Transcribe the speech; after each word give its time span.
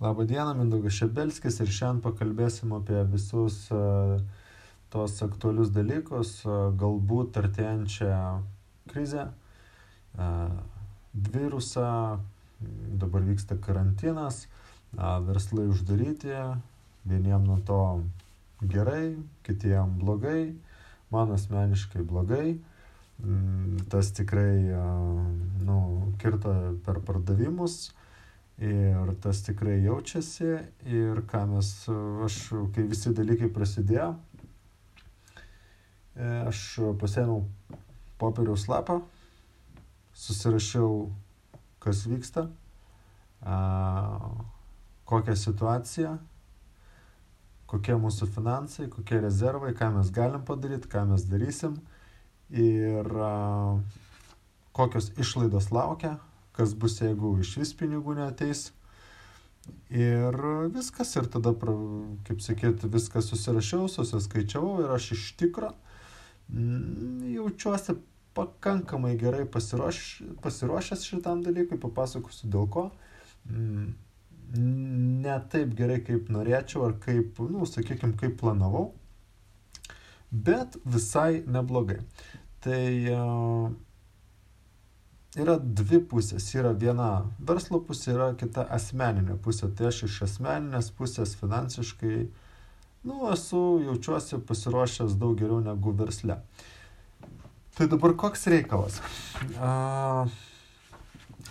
Labą 0.00 0.24
dieną, 0.26 0.54
Mindaugas 0.54 0.94
Šebelskis 0.94 1.56
ir 1.58 1.70
šiandien 1.74 1.96
pakalbėsim 2.04 2.70
apie 2.76 3.00
visus 3.10 3.64
uh, 3.74 4.20
tos 4.94 5.16
aktualius 5.26 5.72
dalykus, 5.74 6.36
uh, 6.46 6.68
galbūt 6.78 7.40
artėjančią 7.40 8.12
krizę, 8.92 9.24
uh, 9.26 10.54
virusą, 11.34 11.88
dabar 13.02 13.26
vyksta 13.26 13.58
karantinas, 13.58 14.44
verslai 15.26 15.66
uždaryti, 15.66 16.30
vieniem 17.02 17.50
nuo 17.50 17.58
to 17.66 17.82
gerai, 18.62 19.16
kitiem 19.42 19.98
blogai, 19.98 20.54
man 21.10 21.34
asmeniškai 21.34 22.06
blogai, 22.06 22.60
mm, 23.18 23.88
tas 23.90 24.14
tikrai, 24.14 24.78
nu, 25.66 25.78
kirta 26.22 26.58
per 26.86 27.02
pardavimus 27.02 27.88
Ir 28.58 29.12
tas 29.22 29.44
tikrai 29.46 29.76
jaučiasi. 29.84 30.48
Ir 30.90 31.20
ką 31.30 31.44
mes, 31.52 31.68
aš, 32.26 32.38
kai 32.74 32.86
visi 32.90 33.12
dalykai 33.14 33.50
prasidėjo, 33.54 34.08
e, 36.18 36.32
aš 36.50 36.62
pasėmiau 36.98 37.44
popieriaus 38.18 38.66
lapą, 38.66 38.98
susirašiau, 40.18 41.06
kas 41.78 42.02
vyksta, 42.10 42.48
kokia 45.06 45.36
situacija, 45.38 46.16
kokie 47.70 47.94
mūsų 48.02 48.26
finansai, 48.34 48.88
kokie 48.90 49.20
rezervai, 49.22 49.70
ką 49.78 49.92
mes 50.00 50.10
galim 50.10 50.42
padaryti, 50.42 50.90
ką 50.90 51.04
mes 51.12 51.28
darysim. 51.30 51.78
Ir 52.48 53.06
kokios 54.72 55.12
išlaidos 55.20 55.70
laukia, 55.70 56.16
kas 56.58 56.74
bus, 56.74 56.98
jeigu 57.04 57.36
iš 57.42 57.54
vis 57.62 57.72
pinigų 57.78 58.18
neteis. 58.18 58.68
Ir 59.92 60.36
viskas, 60.72 61.14
ir 61.20 61.28
tada, 61.30 61.52
kaip 62.26 62.42
sakyt, 62.44 62.84
viskas 62.92 63.28
susirašiau, 63.30 63.88
susiskaičiavau 63.92 64.82
ir 64.84 64.94
aš 64.94 65.12
iš 65.16 65.24
tikro 65.40 65.72
mm, 66.48 67.28
jaučiuosi 67.34 67.98
pakankamai 68.36 69.14
gerai 69.20 69.44
pasiruoš, 69.50 70.02
pasiruošęs 70.44 71.04
šitam 71.10 71.42
dalykui, 71.44 71.80
papasakosiu 71.82 72.50
dėl 72.52 72.68
ko. 72.72 72.84
Mm, 73.48 73.92
ne 74.56 75.36
taip 75.52 75.74
gerai, 75.76 76.00
kaip 76.04 76.30
norėčiau, 76.32 76.86
ar 76.88 76.96
kaip, 77.02 77.40
nu, 77.50 77.66
sakykime, 77.68 78.16
kaip 78.20 78.38
planavau, 78.40 78.92
bet 80.32 80.78
visai 80.88 81.42
neblogai. 81.46 82.00
Tai 82.64 82.84
uh, 83.12 83.68
yra 85.42 85.56
dvi 85.58 86.00
pusės. 86.10 86.46
Yra 86.56 86.72
viena 86.76 87.08
verslo 87.50 87.80
pusė, 87.84 88.12
yra 88.14 88.28
kita 88.38 88.66
asmeninė 88.74 89.38
pusė. 89.44 89.70
Tai 89.74 89.90
aš 89.90 90.04
iš 90.08 90.18
asmeninės 90.28 90.90
pusės 90.98 91.34
finansiškai, 91.40 92.16
nu, 93.08 93.20
esu, 93.32 93.62
jaučiuosi 93.86 94.42
pasiruošęs 94.48 95.16
daug 95.20 95.38
geriau 95.40 95.62
negu 95.64 95.94
versle. 95.96 96.40
Tai 97.78 97.86
dabar 97.86 98.16
koks 98.18 98.48
reikalas? 98.50 98.98
A, 99.62 100.26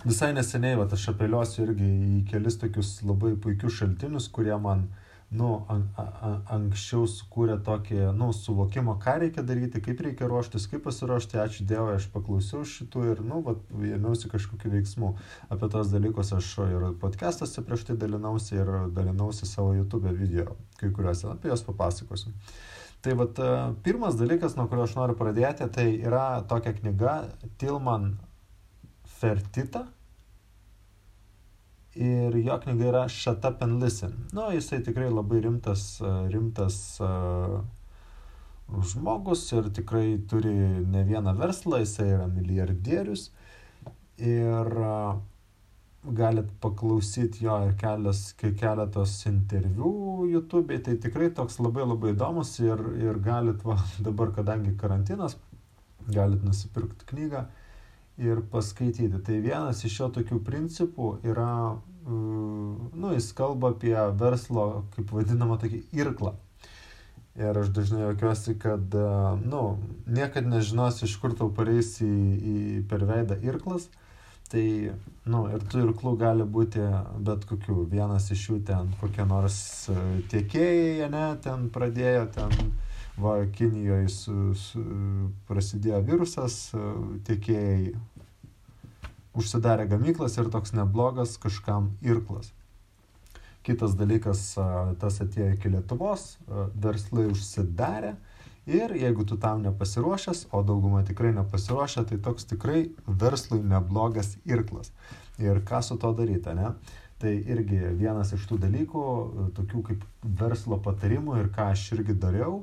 visai 0.04 0.34
neseniai, 0.36 0.76
va, 0.80 0.88
aš 0.92 1.10
apeliuosiu 1.14 1.64
irgi 1.66 1.92
į 2.18 2.24
kelis 2.30 2.60
tokius 2.60 2.98
labai 3.08 3.32
puikius 3.40 3.78
šaltinius, 3.80 4.28
kurie 4.34 4.56
man 4.60 4.84
uh, 4.84 5.04
nu, 5.30 5.48
an, 5.68 5.82
a, 6.00 6.30
anksčiau 6.56 7.04
sukūrė 7.10 7.58
tokį, 7.64 7.98
nu, 8.16 8.30
suvokimą, 8.32 8.94
ką 9.02 9.18
reikia 9.24 9.44
daryti, 9.44 9.82
kaip 9.84 10.00
reikia 10.06 10.28
ruoštis, 10.30 10.64
kaip 10.72 10.86
pasiruošti, 10.86 11.36
ačiū 11.42 11.66
Dievui, 11.68 11.98
aš 11.98 12.06
paklausiau 12.14 12.64
šitų 12.64 13.04
ir, 13.10 13.20
nu, 13.28 13.42
vat, 13.44 13.60
ėmiausi 13.76 14.30
kažkokiu 14.32 14.72
veiksmu. 14.72 15.10
Apie 15.52 15.68
tos 15.74 15.92
dalykus 15.92 16.32
aš 16.36 16.54
ir 16.64 16.88
podcastuose 17.02 17.64
prieš 17.66 17.84
tai 17.90 17.98
dalinausi 18.00 18.56
ir 18.56 18.72
dalinausi 18.96 19.48
savo 19.48 19.76
YouTube 19.76 20.14
video, 20.16 20.56
kai 20.80 20.88
kuriuose, 20.96 21.28
apie 21.34 21.52
juos 21.52 21.66
papasakosiu. 21.66 22.32
Tai 23.04 23.14
vat, 23.20 23.36
e, 23.38 23.52
pirmas 23.84 24.16
dalykas, 24.18 24.56
nuo 24.56 24.64
kurio 24.70 24.88
aš 24.88 24.96
noriu 24.96 25.18
pradėti, 25.18 25.68
tai 25.76 25.90
yra 26.00 26.40
tokia 26.48 26.72
knyga 26.80 27.20
Tilman 27.60 28.14
Fertita 29.20 29.84
ir 31.98 32.36
jo 32.44 32.58
knyga 32.62 32.90
yra 32.92 33.02
Shut 33.10 33.44
Up 33.44 33.62
and 33.62 33.82
Listen. 33.82 34.14
Nu, 34.32 34.46
jisai 34.54 34.80
tikrai 34.86 35.10
labai 35.10 35.40
rimtas, 35.44 36.00
rimtas 36.30 36.78
uh, 37.02 37.58
žmogus 38.68 39.46
ir 39.56 39.70
tikrai 39.74 40.18
turi 40.30 40.54
ne 40.94 41.02
vieną 41.08 41.34
verslą, 41.38 41.82
jisai 41.82 42.12
yra 42.14 42.28
milijardierius 42.30 43.30
ir 44.18 44.72
uh, 44.78 45.18
galit 46.02 46.50
paklausyti 46.62 47.44
jo 47.44 47.56
ir 47.66 47.74
kelias, 47.80 48.32
keletos 48.38 49.14
interviu 49.26 50.26
YouTube, 50.30 50.78
tai 50.84 50.96
tikrai 51.02 51.30
toks 51.34 51.58
labai 51.60 51.86
labai 51.86 52.14
įdomus 52.14 52.54
ir, 52.62 52.82
ir 53.02 53.18
galit, 53.24 53.64
va, 53.66 53.78
dabar 54.06 54.32
kadangi 54.36 54.76
karantinas, 54.78 55.36
galit 56.06 56.44
nusipirkti 56.46 57.08
knygą 57.10 57.46
ir 58.18 58.42
paskaityti. 58.50 59.22
Tai 59.24 59.38
vienas 59.42 59.84
iš 59.86 60.00
jo 60.00 60.10
tokių 60.18 60.40
principų 60.44 61.12
yra, 61.26 61.78
mm, 62.04 62.90
nu, 62.98 63.14
jis 63.14 63.30
kalba 63.38 63.72
apie 63.74 63.94
verslo, 64.18 64.84
kaip 64.96 65.14
vadinamą, 65.14 65.58
tokį 65.62 65.84
irklą. 66.00 66.34
Ir 67.38 67.54
aš 67.54 67.70
dažnai 67.70 68.02
juokiuosi, 68.02 68.56
kad, 68.58 68.94
nu, 69.46 69.62
niekad 70.10 70.48
nežinosi, 70.50 71.04
iš 71.06 71.14
kur 71.22 71.36
tau 71.38 71.52
pareis 71.54 71.94
į, 72.02 72.10
į 72.10 72.56
per 72.90 73.06
veidą 73.06 73.38
irklas. 73.46 73.86
Tai, 74.48 74.64
nu, 75.28 75.44
ir 75.52 75.62
tų 75.70 75.84
irklų 75.84 76.16
gali 76.18 76.46
būti 76.48 76.82
bet 77.22 77.44
kokių. 77.46 77.84
Vienas 77.92 78.30
iš 78.34 78.46
jų 78.48 78.58
ten 78.66 78.90
kokie 78.98 79.26
nors 79.28 79.60
tiekėjai, 80.32 81.10
ne, 81.12 81.24
ten 81.44 81.68
pradėjo, 81.70 82.24
ten 82.34 82.72
va, 83.20 83.34
Kinijoje 83.52 84.08
su, 84.12 84.36
su, 84.54 84.82
prasidėjo 85.48 86.00
virusas, 86.06 86.58
tiekėjai 87.28 87.92
užsidarė 89.38 89.88
gamyklas 89.90 90.38
ir 90.38 90.50
toks 90.52 90.74
neblogas 90.76 91.36
kažkam 91.42 91.92
irklas. 92.02 92.52
Kitas 93.66 93.94
dalykas, 93.98 94.54
tas 95.02 95.20
atėjo 95.20 95.52
iki 95.56 95.70
Lietuvos, 95.74 96.38
verslai 96.80 97.26
užsidarė 97.28 98.14
ir 98.68 98.94
jeigu 98.96 99.26
tu 99.28 99.36
tam 99.40 99.62
nepasiruošęs, 99.66 100.46
o 100.52 100.62
dauguma 100.64 101.02
tikrai 101.04 101.34
nepasiruošę, 101.36 102.06
tai 102.08 102.18
toks 102.24 102.48
tikrai 102.48 102.86
verslui 103.06 103.60
neblogas 103.64 104.36
irklas. 104.48 104.92
Ir 105.42 105.60
ką 105.66 105.82
su 105.84 105.98
to 106.00 106.12
daryti, 106.16 106.54
ne? 106.56 106.72
Tai 107.18 107.34
irgi 107.34 107.78
vienas 107.98 108.30
iš 108.34 108.44
tų 108.46 108.60
dalykų, 108.62 109.04
tokių 109.56 109.84
kaip 109.90 110.04
verslo 110.38 110.78
patarimų 110.82 111.40
ir 111.42 111.48
ką 111.54 111.72
aš 111.74 111.88
irgi 111.98 112.14
dariau, 112.14 112.60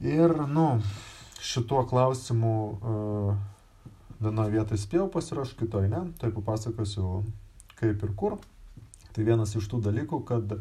Ir, 0.00 0.34
nu, 0.50 0.80
šituo 1.44 1.84
klausimu 1.86 2.54
uh, 2.72 3.34
vienoje 4.24 4.54
vietoje 4.54 4.80
spėjau 4.80 5.06
pasirašyti, 5.12 5.64
kitoje 5.64 5.90
ne, 5.92 6.02
tai 6.20 6.32
papasakosiu 6.34 7.22
kaip 7.78 8.04
ir 8.04 8.12
kur. 8.18 8.36
Tai 9.14 9.22
vienas 9.22 9.52
iš 9.54 9.68
tų 9.70 9.78
dalykų, 9.84 10.18
kad 10.26 10.56
e, 10.56 10.58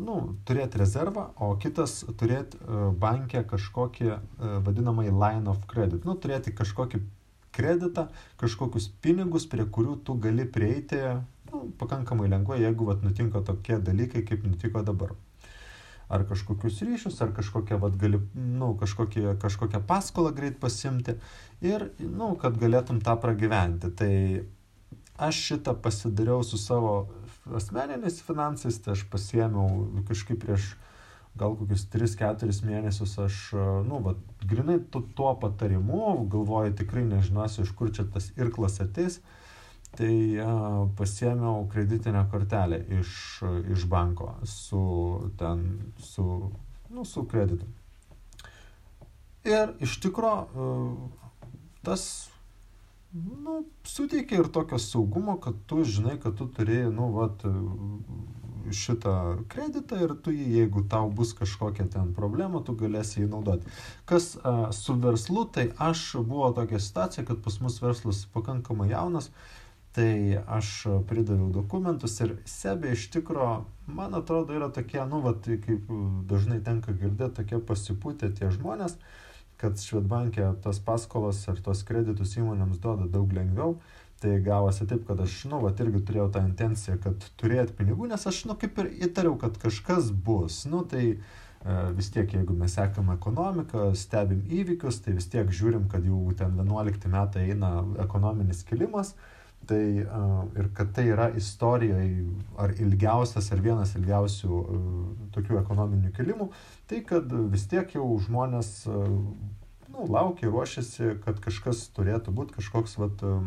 nu, 0.00 0.14
turėti 0.48 0.80
rezervą, 0.80 1.26
o 1.36 1.50
kitas 1.60 1.98
turėti 2.16 2.56
e, 2.56 2.86
bankę 2.96 3.42
kažkokį 3.50 4.06
e, 4.08 4.18
vadinamąjį 4.64 5.12
line 5.12 5.52
of 5.52 5.60
credit. 5.68 6.06
Nu, 6.08 6.14
turėti 6.16 6.54
kažkokį 6.56 7.02
kreditą, 7.52 8.06
kažkokius 8.40 8.88
pinigus, 9.04 9.44
prie 9.52 9.68
kurių 9.68 9.98
tu 10.06 10.16
gali 10.16 10.48
prieiti 10.48 11.02
nu, 11.52 11.66
pakankamai 11.80 12.30
lengvai, 12.32 12.62
jeigu 12.64 12.88
vat, 12.88 13.04
nutinka 13.04 13.44
tokie 13.44 13.76
dalykai, 13.84 14.24
kaip 14.24 14.48
nutiko 14.48 14.80
dabar 14.86 15.12
ar 16.08 16.24
kažkokius 16.28 16.80
ryšius, 16.86 17.20
ar 17.24 17.32
kažkokią, 17.36 17.78
vat, 17.82 17.96
gali, 18.00 18.20
nu, 18.34 18.72
kažkokią, 18.80 19.36
kažkokią 19.42 19.82
paskolą 19.88 20.32
greit 20.36 20.58
pasimti 20.60 21.18
ir, 21.64 21.90
nu, 22.00 22.32
kad 22.40 22.56
galėtum 22.60 23.02
tą 23.04 23.18
pragyventi. 23.20 23.92
Tai 23.92 24.12
aš 25.28 25.40
šitą 25.50 25.76
pasidariau 25.84 26.44
su 26.46 26.60
savo 26.60 27.08
asmeniniais 27.58 28.20
finansais, 28.24 28.80
tai 28.80 28.94
aš 28.96 29.04
pasiemiau 29.12 30.04
kažkaip 30.08 30.40
prieš 30.44 30.74
gal 31.38 31.54
kokius 31.58 31.84
3-4 31.92 32.64
mėnesius 32.66 33.14
aš, 33.22 33.36
nu, 33.86 34.00
va, 34.04 34.14
grinai 34.48 34.78
tuo 34.90 35.34
patarimu, 35.40 36.24
galvoju, 36.32 36.74
tikrai 36.80 37.04
nežinosiu, 37.06 37.64
iš 37.66 37.74
kur 37.78 37.92
čia 37.94 38.06
tas 38.12 38.30
irklas 38.36 38.80
ateis, 38.84 39.20
tai 39.96 40.14
pasiėmiau 40.98 41.66
kreditinę 41.72 42.24
kortelę 42.32 42.80
iš, 43.00 43.12
iš 43.72 43.86
banko 43.90 44.34
su, 44.44 44.82
ten, 45.40 45.64
su, 45.98 46.26
nu, 46.90 47.04
su 47.04 47.24
kreditu. 47.30 47.66
Ir 49.48 49.72
iš 49.80 49.96
tikro 50.02 50.34
tas 51.86 52.04
nu, 53.12 53.62
suteikia 53.84 54.42
ir 54.42 54.50
tokio 54.52 54.78
saugumo, 54.78 55.38
kad 55.40 55.56
tu 55.66 55.84
žinai, 55.84 56.18
kad 56.20 56.36
tu 56.36 56.46
turėjai, 56.52 56.90
nu, 56.92 57.08
vat, 57.14 57.44
šitą 58.74 59.44
kreditą 59.48 59.98
ir 60.04 60.14
tu 60.22 60.32
jį, 60.34 60.46
jeigu 60.58 60.82
tau 60.90 61.10
bus 61.14 61.32
kažkokia 61.36 61.88
ten 61.92 62.12
problema, 62.16 62.60
tu 62.64 62.74
galėsi 62.76 63.22
jį 63.22 63.28
naudoti. 63.30 63.70
Kas 64.08 64.34
a, 64.42 64.70
su 64.76 64.96
verslu, 65.00 65.46
tai 65.52 65.68
aš 65.80 66.18
buvo 66.20 66.50
tokia 66.56 66.80
situacija, 66.82 67.24
kad 67.28 67.40
pas 67.44 67.58
mus 67.64 67.78
verslas 67.82 68.24
pakankamai 68.34 68.90
jaunas, 68.92 69.30
tai 69.98 70.38
aš 70.46 70.68
pridaviau 71.10 71.48
dokumentus 71.50 72.12
ir 72.22 72.36
Sebė 72.46 72.92
iš 72.94 73.08
tikro, 73.10 73.48
man 73.90 74.14
atrodo, 74.14 74.54
yra 74.54 74.68
tokie, 74.70 75.00
nu, 75.10 75.18
va, 75.24 75.32
tai 75.34 75.56
kaip 75.58 75.88
dažnai 76.30 76.60
tenka 76.62 76.92
girdėti, 76.94 77.40
tokie 77.40 77.58
pasipūtę 77.58 78.28
tie 78.38 78.52
žmonės, 78.54 78.94
kad 79.58 79.80
Švedbankė 79.82 80.52
tos 80.62 80.78
paskolos 80.86 81.40
ar 81.50 81.58
tos 81.66 81.82
kreditus 81.88 82.36
įmonėms 82.38 82.78
duoda 82.84 83.08
daug 83.10 83.32
lengviau. 83.34 83.80
Tai 84.22 84.36
gavosi 84.42 84.86
taip, 84.90 85.02
kad 85.06 85.18
aš, 85.22 85.34
nu, 85.50 85.58
va, 85.62 85.72
irgi 85.82 86.02
turėjau 86.06 86.28
tą 86.34 86.44
intenciją, 86.46 86.96
kad 87.02 87.26
turėti 87.38 87.74
pinigų, 87.78 88.06
nes 88.10 88.26
aš, 88.26 88.44
nu, 88.50 88.54
kaip 88.58 88.78
ir 88.82 88.90
įtariau, 89.08 89.34
kad 89.38 89.58
kažkas 89.62 90.12
bus. 90.26 90.60
Nu, 90.70 90.84
tai 90.90 91.02
e, 91.10 91.18
vis 91.98 92.10
tiek, 92.14 92.34
jeigu 92.38 92.54
mes 92.58 92.74
sekam 92.78 93.10
ekonomiką, 93.14 93.88
stebim 93.98 94.46
įvykius, 94.60 95.02
tai 95.02 95.14
vis 95.18 95.26
tiek 95.30 95.50
žiūrim, 95.60 95.86
kad 95.90 96.06
jau 96.06 96.22
ten 96.38 96.58
11 96.58 97.10
metai 97.14 97.48
eina 97.50 97.72
ekonominis 98.06 98.62
kilimas. 98.66 99.14
Tai 99.68 99.84
uh, 100.00 100.44
ir 100.56 100.70
kad 100.76 100.94
tai 100.96 101.04
yra 101.12 101.28
istorijoje 101.36 102.24
ar 102.56 102.72
ilgiausias, 102.80 103.50
ar 103.52 103.60
vienas 103.60 103.92
ilgiausių 103.98 104.58
uh, 104.58 104.84
tokių 105.34 105.58
ekonominių 105.60 106.12
kilimų, 106.16 106.48
tai 106.88 107.02
kad 107.04 107.28
vis 107.52 107.66
tiek 107.68 107.92
jau 107.92 108.06
žmonės 108.24 108.70
uh, 108.88 109.02
nu, 109.92 110.06
laukia, 110.08 110.48
ruošiasi, 110.48 111.18
kad 111.26 111.42
kažkas 111.44 111.84
turėtų 111.96 112.32
būti 112.38 112.56
kažkoks, 112.56 112.96
vat, 113.02 113.20
uh, 113.28 113.44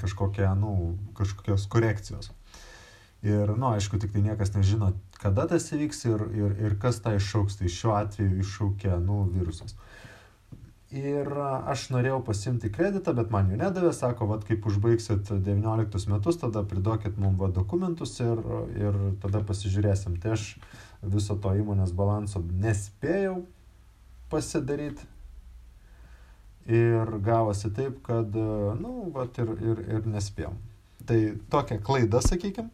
kažkokia, 0.00 0.54
nu, 0.56 0.94
kažkokios 1.18 1.68
korekcijos. 1.68 2.32
Ir, 3.24 3.48
na, 3.48 3.56
nu, 3.56 3.68
aišku, 3.72 3.96
tik 4.00 4.12
tai 4.12 4.20
niekas 4.20 4.52
nežino, 4.52 4.90
kada 5.16 5.46
tas 5.48 5.70
įvyks 5.72 6.02
ir, 6.10 6.24
ir, 6.36 6.56
ir 6.66 6.74
kas 6.80 7.00
tą 7.00 7.14
iššauks. 7.16 7.56
Tai 7.56 7.70
šiuo 7.72 7.94
atveju 7.96 8.40
iššaukė, 8.42 8.98
nu, 9.00 9.22
virusas. 9.32 9.76
Ir 10.94 11.26
aš 11.66 11.88
norėjau 11.90 12.20
pasimti 12.22 12.68
kreditą, 12.70 13.16
bet 13.18 13.32
man 13.34 13.48
jų 13.50 13.56
nedavė, 13.58 13.90
sako, 13.96 14.28
vad 14.30 14.44
kaip 14.46 14.66
užbaigsit 14.70 15.32
19 15.42 16.10
metus, 16.12 16.38
tada 16.38 16.62
pridokit 16.70 17.16
mums 17.18 17.40
va 17.40 17.48
dokumentus 17.50 18.12
ir, 18.22 18.42
ir 18.78 18.98
tada 19.24 19.40
pasižiūrėsim. 19.48 20.20
Tai 20.22 20.36
aš 20.36 20.44
viso 21.02 21.34
to 21.34 21.56
įmonės 21.58 21.90
balanso 21.98 22.44
nespėjau 22.46 23.40
pasidaryti. 24.30 25.10
Ir 26.70 27.10
gavosi 27.26 27.72
taip, 27.74 27.98
kad, 28.06 28.38
nu, 28.78 29.10
vat 29.18 29.42
ir, 29.42 29.50
ir, 29.66 29.84
ir 29.98 30.08
nespėjom. 30.14 30.56
Tai 31.10 31.20
tokia 31.50 31.82
klaida, 31.82 32.22
sakykime, 32.22 32.70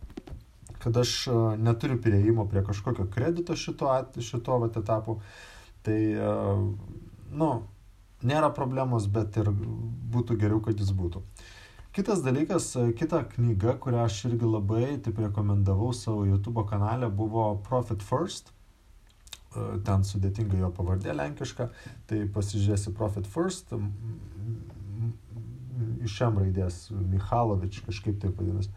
kad 0.85 1.01
aš 1.01 1.17
neturiu 1.57 1.97
prieimo 2.05 2.45
prie 2.53 2.63
kažkokio 2.69 3.09
kredito 3.11 3.57
šito, 3.57 3.91
šito 4.21 4.61
vat 4.61 4.77
etapu. 4.77 5.23
Tai, 5.83 6.01
nu, 7.33 7.55
nėra 8.27 8.51
problemos, 8.55 9.07
bet 9.11 9.37
ir 9.41 9.51
būtų 9.51 10.37
geriau, 10.41 10.61
kad 10.65 10.79
jis 10.81 10.93
būtų. 10.97 11.23
Kitas 11.97 12.23
dalykas, 12.23 12.71
kita 12.99 13.25
knyga, 13.33 13.75
kurią 13.83 14.05
aš 14.07 14.21
irgi 14.29 14.47
labai 14.47 14.95
taip 15.03 15.19
rekomendavau 15.19 15.91
savo 15.97 16.23
YouTube 16.29 16.63
kanale, 16.71 17.09
buvo 17.11 17.57
Profit 17.67 18.05
First. 18.07 18.53
Ten 19.51 20.05
sudėtinga 20.07 20.61
jo 20.61 20.69
pavardė 20.71 21.17
lenkiška, 21.19 21.67
tai 22.07 22.21
pasižiūrėsi 22.31 22.95
Profit 22.95 23.27
First, 23.27 23.75
iš 26.05 26.21
M 26.29 26.39
raidės, 26.39 26.85
Michalovič 26.95 27.81
kažkaip 27.89 28.21
taip 28.23 28.39
vadinasi. 28.39 28.71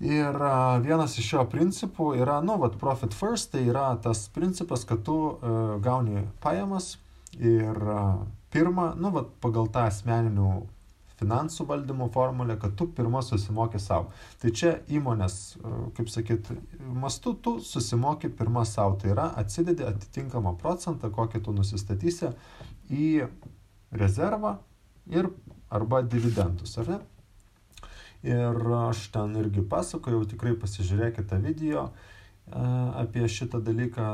Ir 0.00 0.36
vienas 0.80 1.18
iš 1.20 1.34
jo 1.34 1.42
principų 1.52 2.14
yra, 2.22 2.38
nu, 2.40 2.56
vat, 2.62 2.78
profit 2.80 3.12
first, 3.12 3.50
tai 3.52 3.66
yra 3.68 3.90
tas 4.00 4.22
principas, 4.32 4.86
kad 4.88 5.02
tu 5.04 5.16
uh, 5.28 5.74
gauni 5.84 6.22
pajamas, 6.40 6.94
Ir 7.38 7.78
pirma, 8.50 8.90
nu, 8.98 9.12
vat, 9.14 9.30
pagal 9.42 9.70
tą 9.70 9.86
asmeninių 9.86 10.50
finansų 11.20 11.66
valdymo 11.68 12.08
formulę, 12.12 12.56
kad 12.60 12.74
tu 12.78 12.86
pirmą 12.96 13.20
susimoki 13.22 13.78
savo. 13.82 14.08
Tai 14.40 14.52
čia 14.56 14.72
įmonės, 14.88 15.36
kaip 15.96 16.08
sakyt, 16.10 16.48
mastu 16.80 17.34
tu 17.34 17.58
susimoki 17.64 18.30
pirmą 18.32 18.64
savo. 18.68 18.96
Tai 19.00 19.12
yra 19.12 19.28
atsidedi 19.40 19.84
atitinkamą 19.86 20.56
procentą, 20.60 21.12
kokį 21.12 21.42
tu 21.44 21.54
nusistatysi 21.56 22.32
į 22.90 23.10
rezervą 23.92 24.56
ir 25.12 25.30
arba 25.70 26.02
dividendus, 26.02 26.78
ar 26.80 26.94
ne? 26.94 27.00
Ir 28.26 28.56
aš 28.76 29.06
ten 29.14 29.36
irgi 29.40 29.62
pasakojau, 29.64 30.26
tikrai 30.28 30.52
pasižiūrėkite 30.60 31.38
video 31.40 31.88
apie 32.50 33.28
šitą 33.30 33.60
dalyką, 33.64 34.08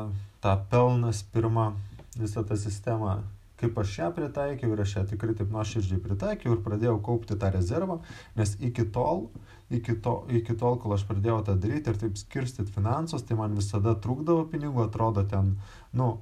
tą 0.44 0.52
pelnas 0.70 1.22
pirmą 1.32 1.72
visą 2.20 2.44
tą 2.46 2.58
sistemą, 2.60 3.16
kaip 3.60 3.78
aš 3.80 3.92
ją 3.98 4.10
pritaikiau 4.16 4.74
ir 4.74 4.82
aš 4.84 4.96
ją 4.98 5.04
tikrai 5.12 5.34
taip 5.36 5.52
nuoširdžiai 5.54 6.00
pritaikiau 6.04 6.56
ir 6.56 6.62
pradėjau 6.64 6.96
kaupti 7.08 7.38
tą 7.40 7.50
rezervą, 7.54 7.98
nes 8.36 8.54
iki 8.68 8.84
tol, 8.92 9.26
iki, 9.72 9.96
to, 10.04 10.16
iki 10.40 10.56
tol, 10.60 10.76
kol 10.82 10.96
aš 10.96 11.06
pradėjau 11.08 11.40
tą 11.48 11.56
daryti 11.62 11.92
ir 11.92 12.00
taip 12.02 12.20
skirstyti 12.20 12.72
finansus, 12.74 13.24
tai 13.26 13.38
man 13.40 13.56
visada 13.56 13.96
trūkdavo 13.96 14.46
pinigų, 14.52 14.84
atrodo 14.86 15.24
ten, 15.28 15.54
nu, 15.96 16.12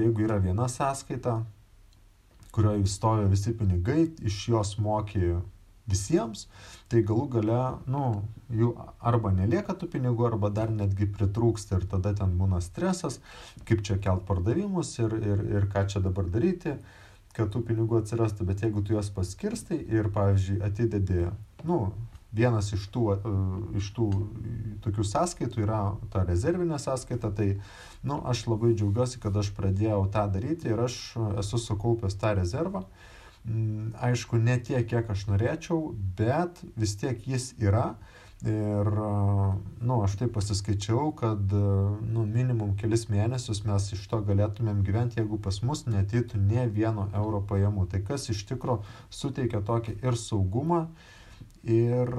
jeigu 0.00 0.26
yra 0.26 0.40
viena 0.42 0.68
sąskaita, 0.72 1.40
kurioje 2.50 2.86
įstojo 2.86 3.28
visi 3.30 3.54
pinigai, 3.54 4.08
iš 4.26 4.42
jos 4.50 4.76
mokė 4.82 5.36
visiems, 5.90 6.46
tai 6.90 7.02
galų 7.06 7.26
gale, 7.36 7.60
nu, 7.90 8.04
jų 8.54 8.72
arba 8.98 9.32
nelieka 9.34 9.76
tų 9.78 9.90
pinigų, 9.94 10.26
arba 10.30 10.50
dar 10.54 10.72
netgi 10.74 11.08
pritrūksta 11.10 11.78
ir 11.78 11.86
tada 11.90 12.14
ten 12.18 12.36
būna 12.38 12.60
stresas, 12.64 13.20
kaip 13.68 13.84
čia 13.86 13.98
kelt 14.02 14.26
pardavimus 14.28 14.96
ir, 15.02 15.14
ir, 15.18 15.44
ir 15.58 15.68
ką 15.70 15.86
čia 15.90 16.02
dabar 16.04 16.26
daryti, 16.30 16.76
kad 17.36 17.52
tų 17.54 17.62
pinigų 17.68 18.00
atsirastų, 18.00 18.46
bet 18.48 18.64
jeigu 18.64 18.82
tu 18.82 18.96
juos 18.96 19.10
paskirstai 19.14 19.78
ir, 19.78 20.10
pavyzdžiui, 20.14 20.58
atidedi, 20.66 21.28
nu, 21.68 21.84
vienas 22.34 22.72
iš 22.74 22.88
tų, 22.94 23.04
iš 23.78 23.92
tų 23.94 24.08
tokių 24.82 25.06
sąskaitų 25.06 25.62
yra 25.62 25.80
ta 26.10 26.24
rezervinė 26.26 26.78
sąskaita, 26.82 27.30
tai, 27.34 27.52
nu, 28.06 28.18
aš 28.30 28.44
labai 28.50 28.74
džiaugiuosi, 28.74 29.22
kad 29.22 29.38
aš 29.38 29.54
pradėjau 29.54 30.02
tą 30.14 30.26
daryti 30.34 30.70
ir 30.70 30.82
aš 30.86 30.98
esu 31.42 31.62
sukaupęs 31.62 32.18
tą 32.18 32.34
rezervą. 32.38 32.82
Uh, 32.86 33.09
aišku, 33.46 34.38
ne 34.38 34.58
tiek, 34.60 34.86
kiek 34.86 35.10
aš 35.10 35.26
norėčiau, 35.30 35.94
bet 36.18 36.60
vis 36.76 36.96
tiek 37.00 37.20
jis 37.26 37.54
yra. 37.60 37.94
Ir, 38.40 38.88
nu, 39.84 39.98
aš 40.00 40.14
taip 40.16 40.30
pasiskaičiau, 40.32 41.10
kad, 41.12 41.52
nu, 41.52 42.22
minimum 42.24 42.72
kelis 42.80 43.04
mėnesius 43.12 43.66
mes 43.68 43.90
iš 43.92 44.06
to 44.08 44.22
galėtumėm 44.24 44.80
gyventi, 44.86 45.20
jeigu 45.20 45.36
pas 45.44 45.58
mus 45.60 45.84
netytų 45.84 46.40
ne 46.40 46.64
vieno 46.72 47.10
euro 47.12 47.42
pajamų. 47.44 47.84
Tai 47.92 48.00
kas 48.06 48.30
iš 48.32 48.46
tikro 48.48 48.78
suteikia 49.12 49.60
tokį 49.60 49.98
ir 50.00 50.16
saugumą, 50.16 50.86
ir, 51.68 52.14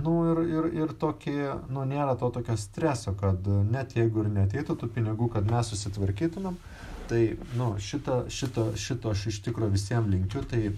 nu, 0.00 0.14
ir, 0.32 0.40
ir, 0.48 0.70
ir 0.80 0.96
tokį, 1.04 1.36
nu, 1.68 1.84
nėra 1.92 2.16
to 2.16 2.32
tokio 2.32 2.56
streso, 2.56 3.12
kad 3.12 3.44
net 3.68 3.92
jeigu 4.00 4.24
ir 4.24 4.32
netytų 4.32 4.80
tų 4.80 4.88
pinigų, 4.96 5.28
kad 5.36 5.52
mes 5.52 5.74
susitvarkytumėm, 5.74 6.56
Tai, 7.12 7.36
nu, 7.56 7.74
šito, 7.78 8.24
šito, 8.32 8.70
šito 8.80 9.10
aš 9.12 9.26
iš 9.28 9.42
tikrųjų 9.44 9.74
visiems 9.74 10.08
linkiu, 10.08 10.40
tai 10.48 10.70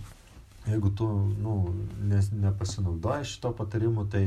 jeigu 0.67 0.91
tu, 0.99 1.07
nu, 1.45 1.53
nes, 2.11 2.33
nepasinaudoji 2.33 3.29
šito 3.29 3.53
patarimu, 3.55 4.03
tai 4.11 4.23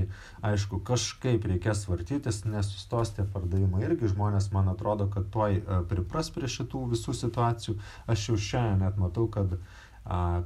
aišku, 0.45 0.79
kažkaip 0.87 1.49
reikės 1.51 1.83
vartytis, 1.89 2.45
nesustos 2.47 3.11
tie 3.17 3.25
pardavimai 3.33 3.83
irgi, 3.89 4.13
žmonės 4.13 4.53
man 4.55 4.71
atrodo, 4.71 5.09
kad 5.11 5.27
tuoj 5.33 5.59
e, 5.59 5.81
pripras 5.89 6.31
prie 6.31 6.47
šitų 6.47 6.85
visų 6.93 7.17
situacijų. 7.25 7.75
Aš 8.07 8.29
jau 8.29 8.39
šiandien 8.47 8.85
net 8.85 9.03
matau, 9.03 9.27
kad, 9.27 9.57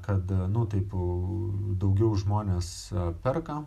kad, 0.07 0.33
nu, 0.49 0.65
taip, 0.65 0.97
daugiau 1.85 2.15
žmonės 2.17 2.73
e, 2.89 3.09
perka 3.21 3.61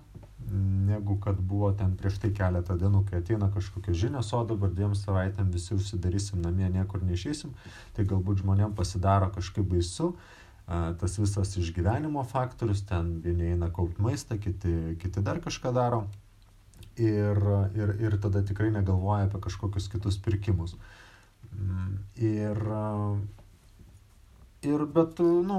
negu 0.51 1.17
kad 1.21 1.41
buvo 1.41 1.73
ten 1.73 1.97
prieš 1.97 2.19
tai 2.23 2.31
keletą 2.37 2.77
dienų, 2.79 3.05
kai 3.09 3.21
ateina 3.23 3.51
kažkokios 3.55 3.97
žinios, 3.99 4.33
o 4.37 4.43
dabar 4.49 4.73
dviem 4.73 4.95
savaitėm 4.99 5.51
visi 5.55 5.75
užsidarysim 5.77 6.43
namie, 6.45 6.69
niekur 6.73 7.05
neišeisim, 7.05 7.55
tai 7.97 8.07
galbūt 8.09 8.43
žmonėm 8.45 8.75
pasidaro 8.77 9.31
kažkaip 9.35 9.67
baisu, 9.71 10.13
tas 10.67 11.19
visas 11.21 11.57
išgyvenimo 11.61 12.25
faktorius, 12.29 12.85
ten 12.89 13.19
vieni 13.25 13.53
eina 13.53 13.71
kaupti 13.73 14.03
maistą, 14.05 14.39
kiti, 14.41 14.97
kiti 15.01 15.25
dar 15.25 15.41
kažką 15.45 15.73
daro 15.77 16.05
ir, 16.97 17.41
ir, 17.75 17.95
ir 18.01 18.19
tada 18.23 18.45
tikrai 18.47 18.71
negalvoja 18.73 19.29
apie 19.29 19.41
kažkokius 19.45 19.91
kitus 19.93 20.19
pirkimus. 20.25 20.77
Mm, 21.55 21.99
ir 22.17 22.61
Ir 24.65 24.85
bet, 24.89 25.19
nu, 25.21 25.59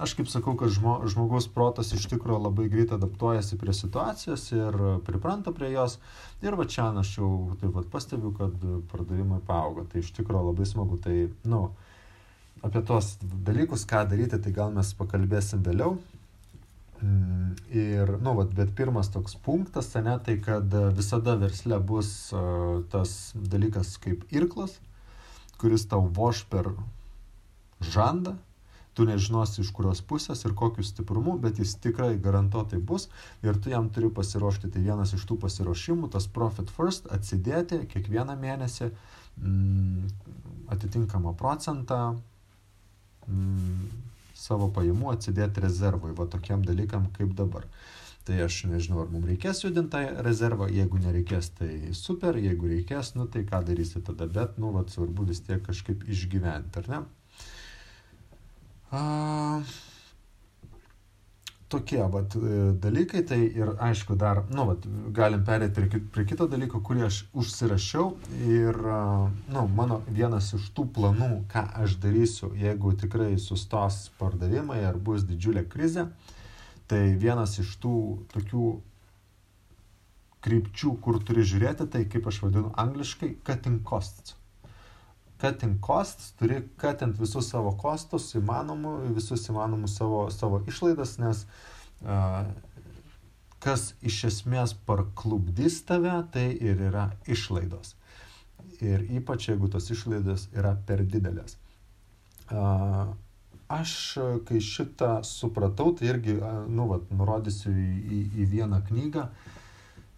aš 0.00 0.14
kaip 0.18 0.28
sakau, 0.28 0.54
kad 0.60 0.72
žmo, 0.74 0.98
žmogaus 1.08 1.46
protas 1.52 1.92
iš 1.96 2.06
tikrųjų 2.12 2.42
labai 2.44 2.66
greit 2.72 2.92
adaptuojasi 2.92 3.58
prie 3.60 3.74
situacijos 3.76 4.44
ir 4.52 4.76
pripranta 5.06 5.54
prie 5.56 5.70
jos. 5.72 5.98
Ir 6.44 6.58
va 6.60 6.66
čia 6.68 6.90
aš 7.00 7.14
jau 7.18 7.30
taip 7.60 7.72
pat 7.76 7.88
pastebiu, 7.92 8.34
kad 8.36 8.66
pardavimai 8.92 9.40
paaugo. 9.46 9.86
Tai 9.88 10.02
iš 10.02 10.12
tikrųjų 10.18 10.50
labai 10.50 10.68
smagu. 10.68 11.00
Tai, 11.00 11.14
nu, 11.48 11.62
apie 12.64 12.82
tos 12.84 13.14
dalykus, 13.22 13.86
ką 13.88 14.04
daryti, 14.10 14.40
tai 14.40 14.52
gal 14.56 14.74
mes 14.74 14.92
pakalbėsim 14.98 15.64
vėliau. 15.64 15.96
Mm, 17.04 17.54
ir, 17.74 18.16
nu, 18.22 18.34
vat, 18.38 18.52
bet 18.56 18.72
pirmas 18.76 19.10
toks 19.12 19.34
punktas, 19.44 19.90
ne, 19.98 20.14
tai 20.24 20.38
kad 20.40 20.72
visada 20.96 21.34
versle 21.40 21.80
bus 21.82 22.10
uh, 22.32 22.84
tas 22.92 23.32
dalykas 23.34 23.96
kaip 24.00 24.24
irklas, 24.32 24.78
kuris 25.60 25.84
tau 25.90 26.06
voš 26.06 26.44
per 26.52 26.70
žandą, 27.80 28.36
tu 28.94 29.04
nežinosi 29.08 29.60
iš 29.64 29.72
kurios 29.74 30.00
pusės 30.06 30.44
ir 30.46 30.54
kokiu 30.54 30.84
stiprumu, 30.86 31.34
bet 31.42 31.58
jis 31.58 31.74
tikrai 31.82 32.14
garantuotai 32.22 32.78
bus 32.78 33.08
ir 33.42 33.58
tu 33.58 33.72
jam 33.72 33.90
turi 33.90 34.10
pasiruošti. 34.14 34.70
Tai 34.70 34.84
vienas 34.84 35.14
iš 35.16 35.26
tų 35.26 35.38
pasiruošimų, 35.42 36.12
tas 36.14 36.28
profit 36.30 36.70
first, 36.70 37.10
atsidėti 37.14 37.82
kiekvieną 37.90 38.38
mėnesį 38.38 38.90
mm, 38.92 40.06
atitinkamą 40.76 41.34
procentą 41.40 42.00
mm, 43.26 43.90
savo 44.38 44.70
pajamų 44.74 45.12
atsidėti 45.16 45.64
rezervui, 45.64 46.14
va 46.14 46.28
tokiam 46.30 46.62
dalykam 46.66 47.10
kaip 47.18 47.34
dabar. 47.38 47.66
Tai 48.24 48.38
aš 48.46 48.62
nežinau, 48.70 49.02
ar 49.02 49.10
mums 49.12 49.26
reikės 49.28 49.58
judinti 49.66 49.92
tą 49.92 50.22
rezervą, 50.24 50.70
jeigu 50.72 50.96
nereikės, 51.02 51.50
tai 51.58 51.90
super, 51.92 52.38
jeigu 52.40 52.70
reikės, 52.70 53.12
nu 53.18 53.26
tai 53.28 53.42
ką 53.44 53.60
darysi 53.68 54.00
tada, 54.06 54.30
bet, 54.38 54.56
nu, 54.56 54.70
vat, 54.72 54.94
svarbu 54.94 55.26
vis 55.28 55.42
tiek 55.44 55.60
kažkaip 55.66 56.06
išgyventi, 56.08 56.80
ar 56.80 56.88
ne? 56.88 57.02
A, 58.92 59.62
tokie 61.72 62.02
vat, 62.12 62.36
e, 62.36 62.60
dalykai, 62.84 63.24
tai 63.26 63.40
ir 63.46 63.72
aišku 63.82 64.18
dar, 64.20 64.44
nu, 64.52 64.68
vat, 64.68 64.84
galim 65.16 65.42
perėti 65.46 65.88
prie, 65.88 66.02
prie 66.14 66.26
kito 66.28 66.46
dalyko, 66.50 66.82
kurį 66.84 67.06
aš 67.08 67.24
užsirašiau 67.32 68.12
ir, 68.46 68.78
nu, 69.54 69.66
mano 69.80 70.02
vienas 70.08 70.52
iš 70.58 70.70
tų 70.76 70.86
planų, 70.98 71.32
ką 71.50 71.66
aš 71.82 71.98
darysiu, 72.04 72.52
jeigu 72.60 72.94
tikrai 73.00 73.34
sustos 73.42 74.06
pardavimai 74.20 74.84
ar 74.86 75.00
bus 75.00 75.26
didžiulė 75.26 75.66
krizė, 75.70 76.08
Tai 76.90 77.00
vienas 77.16 77.56
iš 77.62 77.70
tų 77.80 77.98
tokių 78.34 78.64
krypčių, 80.44 80.90
kur 81.04 81.16
turi 81.24 81.44
žiūrėti, 81.48 81.86
tai 81.88 82.02
kaip 82.12 82.26
aš 82.28 82.42
vadinu 82.44 82.72
angliškai, 82.80 83.30
cutting 83.46 83.80
costs. 83.88 84.34
Cutting 85.42 85.80
costs, 85.82 86.32
turi 86.38 86.60
cutint 86.80 87.18
visus 87.20 87.50
savo 87.50 87.74
kostus 87.80 88.30
įmanomų, 88.38 88.94
visus 89.16 89.48
įmanomus 89.50 89.96
savo, 89.98 90.28
savo 90.32 90.60
išlaidas, 90.70 91.16
nes 91.20 91.42
uh, 92.04 92.46
kas 93.64 93.90
iš 94.04 94.20
esmės 94.30 94.76
parklubdys 94.86 95.80
tave, 95.88 96.14
tai 96.32 96.46
ir 96.54 96.80
yra 96.90 97.08
išlaidos. 97.26 97.96
Ir 98.84 99.04
ypač 99.18 99.48
jeigu 99.50 99.68
tos 99.72 99.90
išlaidos 99.90 100.48
yra 100.54 100.74
per 100.86 101.04
didelės. 101.08 101.58
Uh, 102.52 103.14
aš, 103.68 104.18
kai 104.46 104.60
šitą 104.60 105.18
supratau, 105.26 105.92
tai 105.96 106.10
irgi, 106.12 106.36
nu, 106.68 106.86
vat, 106.90 107.08
nurodysiu 107.10 107.72
į, 107.72 107.90
į, 108.04 108.20
į 108.42 108.48
vieną 108.52 108.80
knygą. 108.88 109.28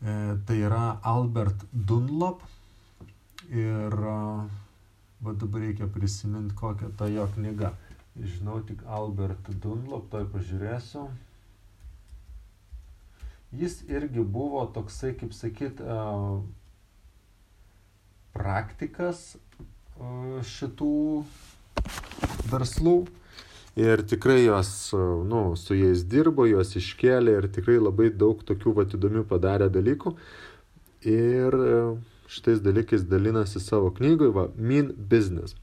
E, 0.02 0.36
tai 0.46 0.58
yra 0.60 0.98
Albert 1.02 1.66
Dunlop. 1.72 2.42
Ir 3.46 3.94
va 5.20 5.32
dabar 5.32 5.64
reikia 5.64 5.88
prisiminti, 5.92 6.54
kokia 6.54 6.90
ta 6.98 7.08
jo 7.10 7.26
knyga. 7.34 7.72
Žinau 8.16 8.62
tik 8.64 8.80
Albert 8.88 9.50
Dunlop, 9.60 10.08
toj 10.12 10.24
pažiūrėsiu. 10.32 11.06
Jis 13.56 13.82
irgi 13.88 14.24
buvo 14.24 14.64
toksai, 14.72 15.12
kaip 15.16 15.36
sakyt, 15.36 15.82
praktikas 18.36 19.36
šitų 20.56 20.96
verslų 22.50 22.96
ir 23.76 24.02
tikrai 24.08 24.42
jos, 24.46 24.72
nu, 25.28 25.42
su 25.60 25.76
jais 25.76 26.04
dirbo, 26.08 26.48
juos 26.48 26.72
iškėlė 26.76 27.38
ir 27.38 27.48
tikrai 27.52 27.78
labai 27.80 28.10
daug 28.10 28.40
tokių 28.48 28.74
vat 28.80 28.96
įdomių 28.96 29.24
padarė 29.28 29.68
dalykų. 29.72 30.16
Ir 31.06 31.56
šitais 32.28 32.62
dalykais 32.62 33.06
dalinasi 33.08 33.60
savo 33.60 33.90
knygoje, 33.94 34.32
va, 34.34 34.48
Mean 34.56 34.92
Business. 34.96 35.56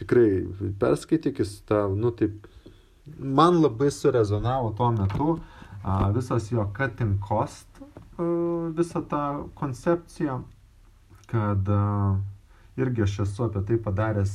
Tikrai 0.00 0.46
perskaitykis 0.80 1.60
tą, 1.68 1.84
nu 1.96 2.12
taip, 2.16 2.46
man 3.18 3.60
labai 3.60 3.90
surezonavo 3.92 4.72
tuo 4.78 4.90
metu 4.96 5.28
a, 5.82 6.10
visas 6.14 6.48
jo 6.52 6.64
cutting 6.76 7.18
cost, 7.20 7.68
a, 7.82 8.24
visa 8.76 9.02
ta 9.08 9.22
koncepcija, 9.54 10.40
kad 11.30 11.68
a, 11.68 11.84
irgi 12.80 13.02
aš 13.02 13.18
esu 13.26 13.44
apie 13.44 13.62
tai 13.68 13.78
padaręs 13.84 14.34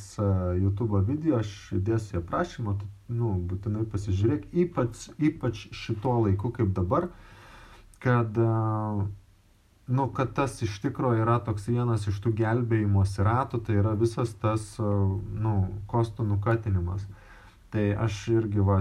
YouTube 0.62 1.02
video, 1.08 1.40
aš 1.42 1.52
įdėsiu 1.80 2.20
į 2.20 2.22
aprašymą, 2.22 2.78
tu, 2.80 2.90
nu, 3.18 3.34
būtinai 3.50 3.86
pasižiūrėk, 3.90 4.50
ypač, 4.66 5.08
ypač 5.18 5.68
šituo 5.74 6.20
laiku 6.28 6.52
kaip 6.54 6.74
dabar, 6.78 7.10
kad, 8.04 8.38
nu, 9.88 10.08
kad 10.14 10.34
tas 10.38 10.58
iš 10.66 10.80
tikrųjų 10.82 11.26
yra 11.26 11.38
toks 11.46 11.68
vienas 11.70 12.08
iš 12.10 12.18
tų 12.24 12.34
gelbėjimosi 12.40 13.26
ratų, 13.26 13.62
tai 13.68 13.78
yra 13.82 13.94
visas 14.00 14.34
tas, 14.42 14.74
nu, 14.80 15.56
kostų 15.92 16.26
nukatinimas. 16.32 17.06
Tai 17.76 17.84
aš 18.06 18.18
irgi 18.32 18.64
va, 18.64 18.78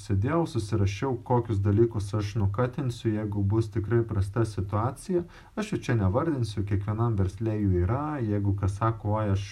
sėdėjau, 0.00 0.44
susirašiau, 0.48 1.10
kokius 1.28 1.58
dalykus 1.60 2.06
aš 2.16 2.30
nukatinsiu, 2.40 3.10
jeigu 3.12 3.42
bus 3.44 3.68
tikrai 3.74 4.00
prasta 4.08 4.46
situacija. 4.48 5.26
Aš 5.60 5.74
jų 5.74 5.80
čia 5.84 5.96
nevardinsiu, 5.98 6.64
kiekvienam 6.64 7.18
verslė 7.18 7.58
jų 7.58 7.82
yra. 7.82 8.06
Jeigu 8.24 8.54
kas 8.56 8.78
sako, 8.80 9.18
oi, 9.18 9.26
aš 9.34 9.44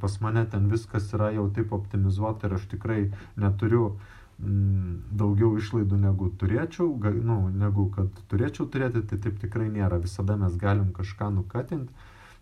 pas 0.00 0.14
mane 0.22 0.44
ten 0.52 0.70
viskas 0.70 1.10
yra 1.16 1.32
jau 1.34 1.48
taip 1.56 1.74
optimizuota 1.74 2.46
ir 2.46 2.54
aš 2.60 2.68
tikrai 2.76 3.00
neturiu 3.40 3.88
mm, 3.88 4.19
daugiau 4.40 5.58
išlaidų 5.60 5.98
negu 6.00 6.30
turėčiau, 6.40 6.88
ga, 7.02 7.12
nu, 7.12 7.42
negu 7.52 7.88
kad 7.92 8.22
turėčiau 8.32 8.68
turėti, 8.72 9.02
tai 9.10 9.18
taip 9.20 9.38
tikrai 9.42 9.68
nėra. 9.68 10.00
Visada 10.00 10.36
mes 10.40 10.56
galim 10.60 10.94
kažką 10.96 11.28
nukatinti. 11.34 11.92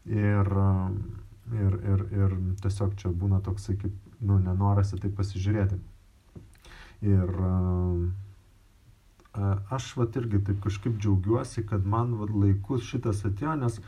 Ir, 0.08 0.48
ir, 1.52 1.74
ir, 1.92 2.04
ir 2.22 2.36
tiesiog 2.62 2.94
čia 3.00 3.10
būna 3.10 3.42
toksai 3.44 3.76
kaip 3.80 3.96
nu, 4.20 4.38
nenoras 4.38 4.94
į 4.94 5.02
tai 5.02 5.10
pasižiūrėti. 5.18 5.80
Ir 7.08 7.34
aš 9.70 9.90
vat 9.98 10.16
irgi 10.18 10.40
taip 10.46 10.62
kažkaip 10.64 10.96
džiaugiuosi, 11.02 11.66
kad 11.66 11.86
man 11.86 12.14
vat, 12.20 12.30
laikus 12.30 12.86
šitas 12.86 13.24
atėjo, 13.26 13.58
nes 13.60 13.80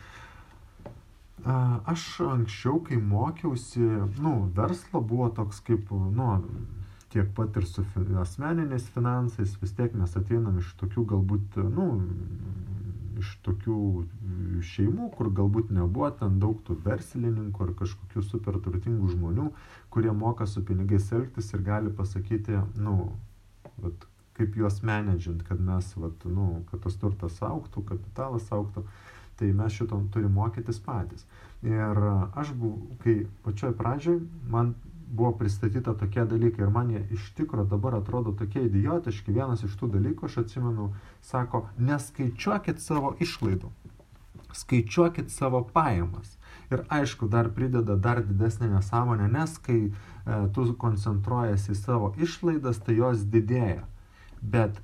aš 1.95 2.05
anksčiau, 2.27 2.83
kai 2.85 2.99
mokiausi, 3.01 3.87
nu, 4.21 4.35
verslo 4.55 5.01
buvo 5.01 5.31
toks 5.35 5.63
kaip, 5.65 5.91
nu, 5.91 6.29
tiek 7.11 7.31
pat 7.35 7.57
ir 7.59 7.67
su 7.67 7.85
asmeniniais 8.23 8.87
finansais, 8.95 9.57
vis 9.63 9.73
tiek 9.75 9.95
mes 9.99 10.17
ateinam 10.17 10.59
iš 10.61 10.75
tokių 10.81 11.05
galbūt, 11.15 11.59
nu, 11.75 11.87
iš 13.21 13.33
tokių 13.47 13.79
šeimų, 14.65 15.11
kur 15.17 15.31
galbūt 15.35 15.73
nebuvo 15.75 16.11
ten 16.21 16.39
daug 16.43 16.61
tų 16.67 16.79
verslininkų 16.85 17.67
ar 17.67 17.75
kažkokių 17.83 18.23
super 18.25 18.61
turtingų 18.65 19.11
žmonių, 19.15 19.51
kurie 19.93 20.13
moka 20.17 20.47
su 20.47 20.63
pinigais 20.67 21.11
elgtis 21.17 21.53
ir 21.55 21.65
gali 21.67 21.93
pasakyti, 21.93 22.63
nu, 22.81 23.13
vat, 23.83 24.07
kaip 24.39 24.57
juos 24.57 24.81
menedžint, 24.87 25.45
kad 25.49 25.61
mes, 25.61 25.93
vat, 26.01 26.25
nu, 26.25 26.63
kad 26.71 26.85
tas 26.87 26.97
turtas 27.01 27.41
auktų, 27.45 27.85
kapitalas 27.91 28.49
auktų, 28.55 28.87
tai 29.41 29.51
mes 29.57 29.75
šitom 29.77 30.09
turim 30.13 30.33
mokytis 30.37 30.81
patys. 30.85 31.27
Ir 31.65 31.99
aš 32.41 32.55
buvau, 32.57 32.97
kai 33.03 33.25
pačioj 33.45 33.75
pradžioj, 33.77 34.23
man 34.53 34.75
buvo 35.11 35.33
pristatyta 35.39 35.95
tokie 35.95 36.25
dalykai 36.25 36.65
ir 36.65 36.71
man 36.71 36.91
jie 36.91 37.03
iš 37.11 37.31
tikro 37.35 37.65
dabar 37.65 37.95
atrodo 37.99 38.33
tokie 38.33 38.63
idiotiški. 38.67 39.35
Vienas 39.35 39.65
iš 39.67 39.75
tų 39.81 39.91
dalykų, 39.97 40.29
aš 40.29 40.39
atsimenu, 40.45 40.91
sako, 41.27 41.65
neskaičiuokit 41.79 42.83
savo 42.83 43.15
išlaidų, 43.21 43.71
skaičiuokit 44.63 45.33
savo 45.35 45.65
pajamas. 45.75 46.37
Ir 46.71 46.85
aišku, 46.89 47.27
dar 47.29 47.51
prideda 47.51 47.97
dar 47.97 48.23
didesnę 48.23 48.69
nesąmonę, 48.71 49.27
nes 49.29 49.57
kai 49.59 49.81
e, 49.89 49.91
tu 50.55 50.69
koncentruojasi 50.79 51.73
į 51.75 51.81
savo 51.81 52.13
išlaidas, 52.19 52.79
tai 52.87 52.95
jos 53.01 53.27
didėja. 53.27 53.89
Bet 54.41 54.79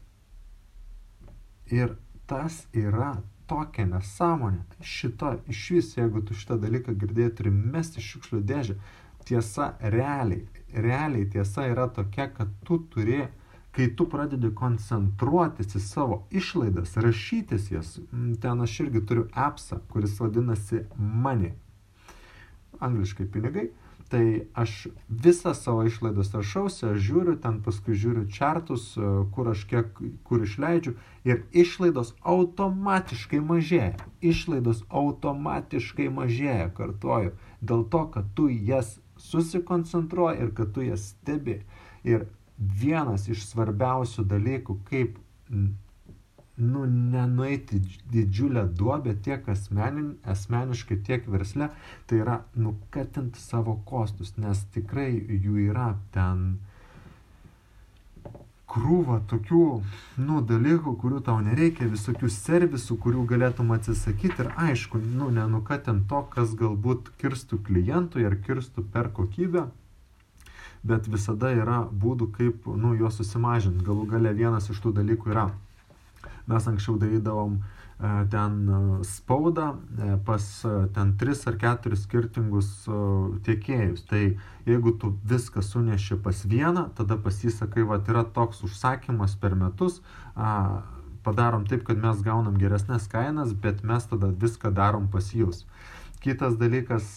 ir 1.70 1.94
tas 2.26 2.64
yra 2.74 3.14
tokia 3.46 3.86
nesąmonė. 3.86 4.64
Šito 4.82 5.36
iš 5.46 5.62
vis, 5.76 5.94
jeigu 5.98 6.24
tu 6.26 6.34
šitą 6.34 6.58
dalyką 6.62 6.96
girdėjai, 6.98 7.34
turi 7.38 7.54
mesti 7.54 8.02
šiukšlių 8.02 8.42
dėžę 8.50 8.80
tiesa 9.26 9.74
realiai, 9.80 10.46
realiai 10.72 11.26
tiesa 11.30 11.66
yra 11.72 11.88
tokia, 11.88 12.28
kad 12.34 12.52
tu 12.64 12.78
turi, 12.92 13.24
kai 13.76 13.88
tu 13.96 14.06
pradedi 14.08 14.52
koncentruotis 14.56 15.76
į 15.76 15.82
savo 15.84 16.20
išlaidas, 16.32 16.94
rašytis 17.02 17.70
jas, 17.74 17.96
ten 18.40 18.62
aš 18.64 18.78
irgi 18.86 19.02
turiu 19.08 19.26
appsą, 19.48 19.82
kuris 19.92 20.16
vadinasi 20.20 20.86
Money, 20.96 21.52
angliškai 22.80 23.26
pinigai, 23.32 23.68
tai 24.08 24.46
aš 24.54 24.86
visą 25.08 25.52
savo 25.54 25.82
išlaidas 25.86 26.30
rašausi, 26.34 26.84
aš 26.92 27.00
žiūriu, 27.08 27.34
ten 27.42 27.58
paskui 27.64 27.96
žiūriu 27.98 28.28
čartus, 28.32 28.92
kur 29.34 29.50
aš 29.50 29.64
kiek, 29.70 29.98
kur 30.24 30.44
išleidžiu 30.46 30.94
ir 31.26 31.42
išlaidos 31.50 32.14
automatiškai 32.22 33.40
mažėja. 33.42 33.96
Išlaidos 34.22 34.84
automatiškai 34.88 36.06
mažėja, 36.20 36.70
kartuoju, 36.78 37.34
dėl 37.60 37.84
to, 37.90 38.04
kad 38.14 38.30
tu 38.38 38.46
jas 38.48 38.94
susikoncentruoji 39.16 40.42
ir 40.42 40.52
kad 40.54 40.72
tu 40.74 40.84
jas 40.84 41.10
stebi. 41.14 41.60
Ir 42.04 42.26
vienas 42.58 43.28
iš 43.28 43.44
svarbiausių 43.50 44.24
dalykų, 44.30 44.78
kaip 44.88 45.18
nu, 46.56 46.84
nenueiti 46.86 47.80
didžiulę 48.12 48.64
duobę 48.78 49.14
tiek 49.22 49.48
asmenin, 49.48 50.14
asmeniškai, 50.24 50.96
tiek 51.04 51.28
versle, 51.28 51.68
tai 52.06 52.22
yra 52.22 52.38
nukatinti 52.54 53.40
savo 53.40 53.76
kostus, 53.88 54.36
nes 54.40 54.64
tikrai 54.72 55.10
jų 55.12 55.58
yra 55.68 55.90
ten 56.16 56.46
krūvą 58.70 59.20
tokių, 59.30 59.62
nu, 60.18 60.40
dalykų, 60.50 60.96
kurių 61.02 61.20
tau 61.28 61.38
nereikia, 61.44 61.86
visokių 61.90 62.30
servisų, 62.32 62.98
kurių 63.02 63.24
galėtum 63.30 63.70
atsisakyti 63.76 64.42
ir 64.44 64.50
aišku, 64.68 65.00
nu, 65.18 65.30
nenukatent 65.34 66.08
to, 66.10 66.22
kas 66.32 66.54
galbūt 66.58 67.12
kirstų 67.20 67.60
klientui 67.68 68.26
ar 68.26 68.36
kirstų 68.48 68.84
per 68.92 69.12
kokybę, 69.14 69.68
bet 70.86 71.06
visada 71.10 71.52
yra 71.54 71.84
būdų, 72.04 72.30
kaip, 72.34 72.66
nu, 72.66 72.92
juos 72.98 73.18
susimažinti. 73.20 73.86
Galų 73.86 74.10
gale 74.10 74.34
vienas 74.34 74.68
iš 74.70 74.82
tų 74.82 74.96
dalykų 74.98 75.32
yra, 75.34 75.48
mes 76.50 76.68
anksčiau 76.70 76.98
darydavom 77.02 77.58
uh, 77.60 77.75
ten 78.30 78.68
e, 78.68 79.04
spaudą 79.04 79.70
e, 79.72 80.16
pas 80.24 80.66
ten 80.94 81.16
tris 81.16 81.46
ar 81.48 81.56
keturis 81.56 82.02
skirtingus 82.04 82.68
tiekėjus. 83.46 84.04
Tai 84.10 84.22
jeigu 84.68 84.92
tu 85.00 85.14
viską 85.24 85.62
suneši 85.64 86.18
pas 86.22 86.42
vieną, 86.44 86.90
tada 86.98 87.16
pasisakai, 87.16 87.86
va, 87.88 88.00
yra 88.08 88.24
toks 88.24 88.62
užsakymas 88.66 89.36
per 89.40 89.56
metus, 89.56 90.02
padarom 91.26 91.64
taip, 91.66 91.86
kad 91.88 91.98
mes 91.98 92.20
gaunam 92.22 92.58
geresnės 92.60 93.08
kainas, 93.10 93.54
bet 93.54 93.82
mes 93.82 94.04
tada 94.06 94.28
viską 94.28 94.74
darom 94.76 95.08
pas 95.10 95.32
jūs. 95.34 95.64
Kitas 96.20 96.56
dalykas 96.60 97.16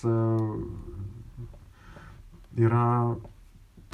yra 2.59 2.87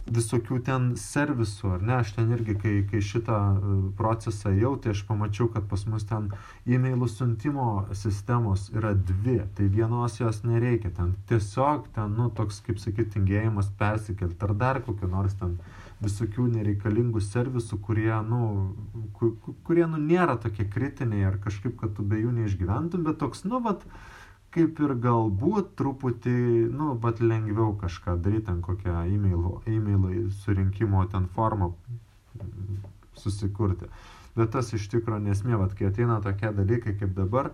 visokių 0.06 0.60
ten 0.66 0.92
servisų, 1.00 1.72
ar 1.76 1.86
ne, 1.86 1.94
aš 2.04 2.14
ten 2.18 2.32
irgi, 2.36 2.56
kai, 2.62 2.74
kai 2.90 3.02
šitą 3.02 3.38
e, 3.38 3.78
procesą 3.98 4.52
jau, 4.54 4.76
tai 4.82 4.94
aš 4.94 5.02
pamačiau, 5.08 5.48
kad 5.54 5.66
pas 5.70 5.86
mus 5.90 6.06
ten 6.06 6.30
e-mailų 6.66 7.10
siuntimo 7.10 7.70
sistemos 7.98 8.68
yra 8.76 8.94
dvi, 8.94 9.40
tai 9.58 9.70
vienos 9.72 10.20
jos 10.20 10.44
nereikia, 10.46 10.94
ten 10.94 11.16
tiesiog 11.30 11.90
ten, 11.96 12.14
nu, 12.20 12.30
toks, 12.30 12.62
kaip 12.66 12.82
sakyti, 12.82 13.16
tingėjimas 13.18 13.72
persikelti, 13.80 14.38
ar 14.46 14.54
dar 14.54 14.82
kokio 14.86 15.10
nors 15.10 15.38
ten 15.40 15.58
visokių 16.04 16.50
nereikalingų 16.54 17.22
servisų, 17.24 17.80
kurie, 17.82 18.12
nu, 18.28 18.76
kurie, 19.66 19.86
nu, 19.90 19.98
nėra 19.98 20.36
tokie 20.42 20.68
kritiniai, 20.70 21.26
ar 21.32 21.40
kažkaip, 21.42 21.80
kad 21.80 21.96
tu 21.98 22.06
be 22.06 22.20
jų 22.22 22.36
neišgyventum, 22.36 23.08
bet 23.08 23.18
toks, 23.24 23.46
nu, 23.48 23.62
vat, 23.64 23.88
kaip 24.56 24.80
ir 24.80 24.96
galbūt 25.04 25.74
truputį, 25.80 26.36
nu, 26.72 26.94
bet 27.02 27.22
lengviau 27.24 27.74
kažką 27.82 28.18
daryti, 28.24 28.48
ten 28.50 28.62
kokią 28.64 29.06
e-mailų, 29.12 29.58
e-mailų 29.68 30.30
surinkimo 30.44 31.04
ten 31.12 31.28
formą 31.36 31.74
susikurti. 33.20 33.90
Bet 34.36 34.52
tas 34.56 34.74
iš 34.76 34.88
tikrųjų 34.92 35.28
nesmė, 35.30 35.58
bet 35.62 35.76
kai 35.80 35.90
ateina 35.90 36.20
tokie 36.24 36.52
dalykai 36.56 36.96
kaip 37.00 37.16
dabar, 37.16 37.52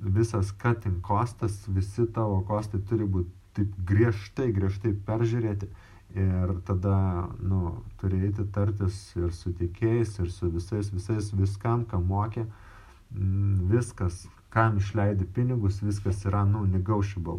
visas 0.00 0.52
cutting 0.62 1.00
kostas, 1.02 1.58
visi 1.68 2.06
tavo 2.14 2.40
kostai 2.46 2.80
turi 2.88 3.06
būti 3.06 3.30
taip 3.58 3.78
griežtai, 3.86 4.50
griežtai 4.54 4.94
peržiūrėti. 5.06 5.70
Ir 6.18 6.56
tada, 6.66 7.28
nu, 7.38 7.76
turi 8.00 8.24
eiti 8.26 8.42
tartis 8.54 8.96
ir 9.18 9.30
su 9.34 9.52
tikėjais, 9.54 10.16
ir 10.18 10.30
su 10.34 10.50
visais, 10.50 10.90
visais, 10.90 11.30
viskam, 11.38 11.84
ką 11.86 12.00
mokė. 12.02 12.48
Viskas, 13.70 14.24
kam 14.50 14.80
išleidi 14.80 15.26
pinigus, 15.34 15.82
viskas 15.82 16.24
yra, 16.26 16.44
nu, 16.48 16.64
negotiable, 16.66 17.38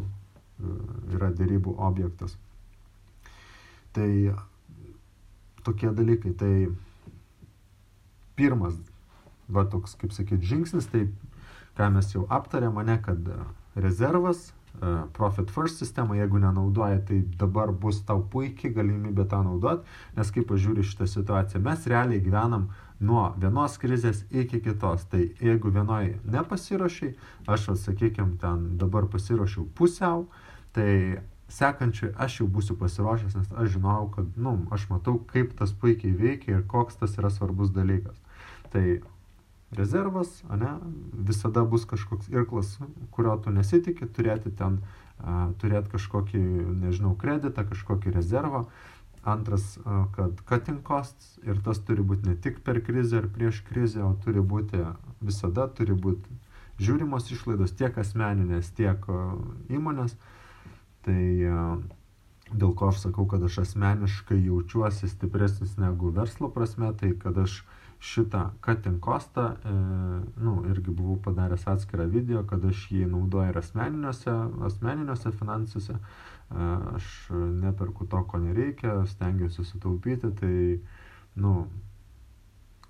e, 0.60 0.77
yra 1.15 1.32
dėrybų 1.36 1.75
objektas. 1.89 2.38
Tai 3.91 4.12
tokie 5.65 5.91
dalykai, 5.91 6.32
tai 6.38 6.53
pirmas, 8.39 8.77
va 9.51 9.65
toks, 9.68 9.98
kaip 10.00 10.15
sakyt, 10.15 10.44
žingsnis, 10.48 10.88
tai 10.91 11.06
ką 11.77 11.91
mes 11.96 12.10
jau 12.15 12.24
aptarėme, 12.32 12.80
mane, 12.80 12.98
kad 13.03 13.27
rezervas, 13.75 14.50
e, 14.80 14.94
Profit 15.18 15.51
First 15.51 15.84
sistema, 15.84 16.15
jeigu 16.15 16.39
nenaudoja, 16.41 17.01
tai 17.08 17.22
dabar 17.39 17.72
bus 17.72 18.01
tau 18.08 18.24
puikiai 18.24 18.74
galimybė 18.75 19.27
tą 19.32 19.44
naudot, 19.46 19.84
nes 20.18 20.32
kaip 20.32 20.48
pažiūri 20.51 20.88
šitą 20.88 21.10
situaciją, 21.12 21.63
mes 21.68 21.88
realiai 21.91 22.24
gyvenam 22.24 22.70
nuo 23.01 23.31
vienos 23.41 23.77
krizės 23.81 24.24
iki 24.29 24.62
kitos. 24.63 25.08
Tai 25.12 25.24
jeigu 25.41 25.74
vienoj 25.74 26.15
nepasiruošiai, 26.24 27.15
aš, 27.50 27.72
sakykime, 27.81 28.38
ten 28.41 28.77
dabar 28.81 29.10
pasiruošiau 29.12 29.67
pusiau, 29.77 30.27
tai 30.75 31.22
sekančiai 31.51 32.14
aš 32.16 32.42
jau 32.42 32.48
būsiu 32.48 32.77
pasiruošęs, 32.79 33.35
nes 33.35 33.55
aš 33.59 33.74
žinau, 33.75 34.05
kad, 34.14 34.29
nu, 34.40 34.55
aš 34.72 34.87
matau, 34.92 35.18
kaip 35.31 35.55
tas 35.59 35.74
puikiai 35.74 36.14
veikia 36.16 36.59
ir 36.59 36.68
koks 36.68 37.01
tas 37.01 37.18
yra 37.20 37.31
svarbus 37.33 37.74
dalykas. 37.75 38.16
Tai 38.72 38.85
rezervas, 39.75 40.42
ne, 40.50 40.72
visada 41.14 41.64
bus 41.68 41.85
kažkoks 41.87 42.31
irklas, 42.31 42.77
kurio 43.11 43.35
tu 43.44 43.51
nesitikė, 43.55 44.07
turėti 44.16 44.51
ten, 44.55 44.79
turėti 45.61 45.92
kažkokį, 45.94 46.42
nežinau, 46.85 47.14
kreditą, 47.20 47.66
kažkokį 47.68 48.16
rezervą. 48.16 48.66
Antras, 49.24 49.77
kad 50.16 50.40
cutting 50.50 50.81
costs 50.81 51.36
ir 51.46 51.60
tas 51.62 51.77
turi 51.86 52.01
būti 52.01 52.25
ne 52.25 52.36
tik 52.42 52.64
per 52.66 52.79
krizę 52.81 53.20
ar 53.22 53.27
prieš 53.29 53.60
krizę, 53.68 54.01
o 54.01 54.16
turi 54.24 54.42
būti 54.42 54.81
visada, 55.22 55.68
turi 55.77 55.94
būti 55.94 56.40
žiūrimos 56.81 57.29
išlaidos 57.29 57.75
tiek 57.77 57.98
asmeninės, 58.01 58.72
tiek 58.74 59.05
įmonės. 59.70 60.18
Tai 61.05 61.22
dėl 62.51 62.74
ko 62.77 62.90
aš 62.90 63.03
sakau, 63.05 63.27
kad 63.29 63.46
aš 63.46 63.62
asmeniškai 63.68 64.40
jaučiuosi 64.42 65.10
stipresnis 65.12 65.77
negu 65.77 66.10
verslo 66.16 66.50
prasme, 66.50 66.90
tai 66.98 67.14
kad 67.22 67.38
aš 67.38 67.62
šitą 68.01 68.48
cutting 68.66 68.98
costą, 68.98 69.51
e, 69.62 69.72
nu, 70.42 70.55
irgi 70.74 70.90
buvau 70.90 71.20
padaręs 71.22 71.68
atskirą 71.70 72.07
video, 72.10 72.42
kad 72.50 72.64
aš 72.66 72.88
jį 72.90 73.05
naudoju 73.12 73.53
ir 73.53 73.60
asmeniniuose, 73.62 74.34
asmeniniuose 74.66 75.31
finansuose. 75.38 76.00
E, 76.00 76.30
aš 76.96 77.29
neperku 77.61 78.05
to, 78.05 78.24
ko 78.27 78.40
nereikia, 78.40 79.05
stengiuosi 79.07 79.66
sutaupyti, 79.66 80.31
tai, 80.40 80.79
nu, 81.35 81.68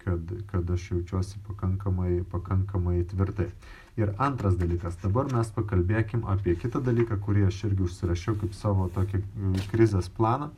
kad, 0.04 0.34
kad 0.52 0.70
aš 0.70 0.92
jaučiuosi 0.92 1.40
pakankamai, 1.48 2.24
pakankamai 2.32 3.04
tvirtai. 3.12 3.52
Ir 4.00 4.14
antras 4.18 4.56
dalykas, 4.58 4.96
dabar 5.04 5.28
mes 5.34 5.52
pakalbėkim 5.54 6.24
apie 6.32 6.56
kitą 6.58 6.82
dalyką, 6.82 7.20
kurį 7.22 7.46
aš 7.50 7.64
irgi 7.70 7.86
užsirašiau 7.86 8.38
kaip 8.42 8.56
savo 8.58 8.88
tokį 8.96 9.22
krizės 9.74 10.08
planą, 10.10 10.50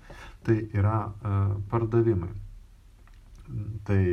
tai 0.45 0.61
yra 0.71 0.99
uh, 1.09 1.55
pardavimai. 1.71 2.29
Tai 3.87 4.03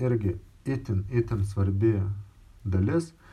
irgi 0.00 0.34
itin, 0.64 1.04
itin 1.12 1.44
svarbi 1.46 1.98
dalis, 2.64 3.12
Mm, 3.12 3.23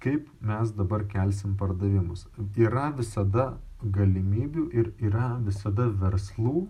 kaip 0.00 0.28
mes 0.40 0.72
dabar 0.76 1.04
kelsim 1.08 1.56
pardavimus. 1.60 2.26
Yra 2.56 2.88
visada 2.96 3.56
galimybių 3.82 4.68
ir 4.72 4.92
yra 5.04 5.36
visada 5.44 5.88
verslų 6.02 6.66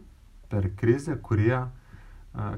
per 0.50 0.70
krizę, 0.78 1.16
kurie 1.22 1.60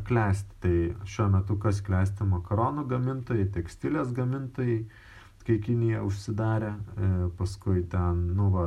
klesti. 0.04 0.54
Tai 0.60 0.78
šiuo 1.06 1.28
metu 1.32 1.58
kas 1.60 1.82
klesti 1.84 2.26
makaronų 2.26 2.86
gamintojai, 2.90 3.46
tekstilės 3.54 4.10
gamintojai, 4.16 4.80
kai 5.48 5.56
Kinija 5.64 6.02
užsidarė, 6.04 6.74
e, 6.76 7.10
paskui 7.38 7.80
ten, 7.88 8.26
nu, 8.36 8.50
va, 8.52 8.66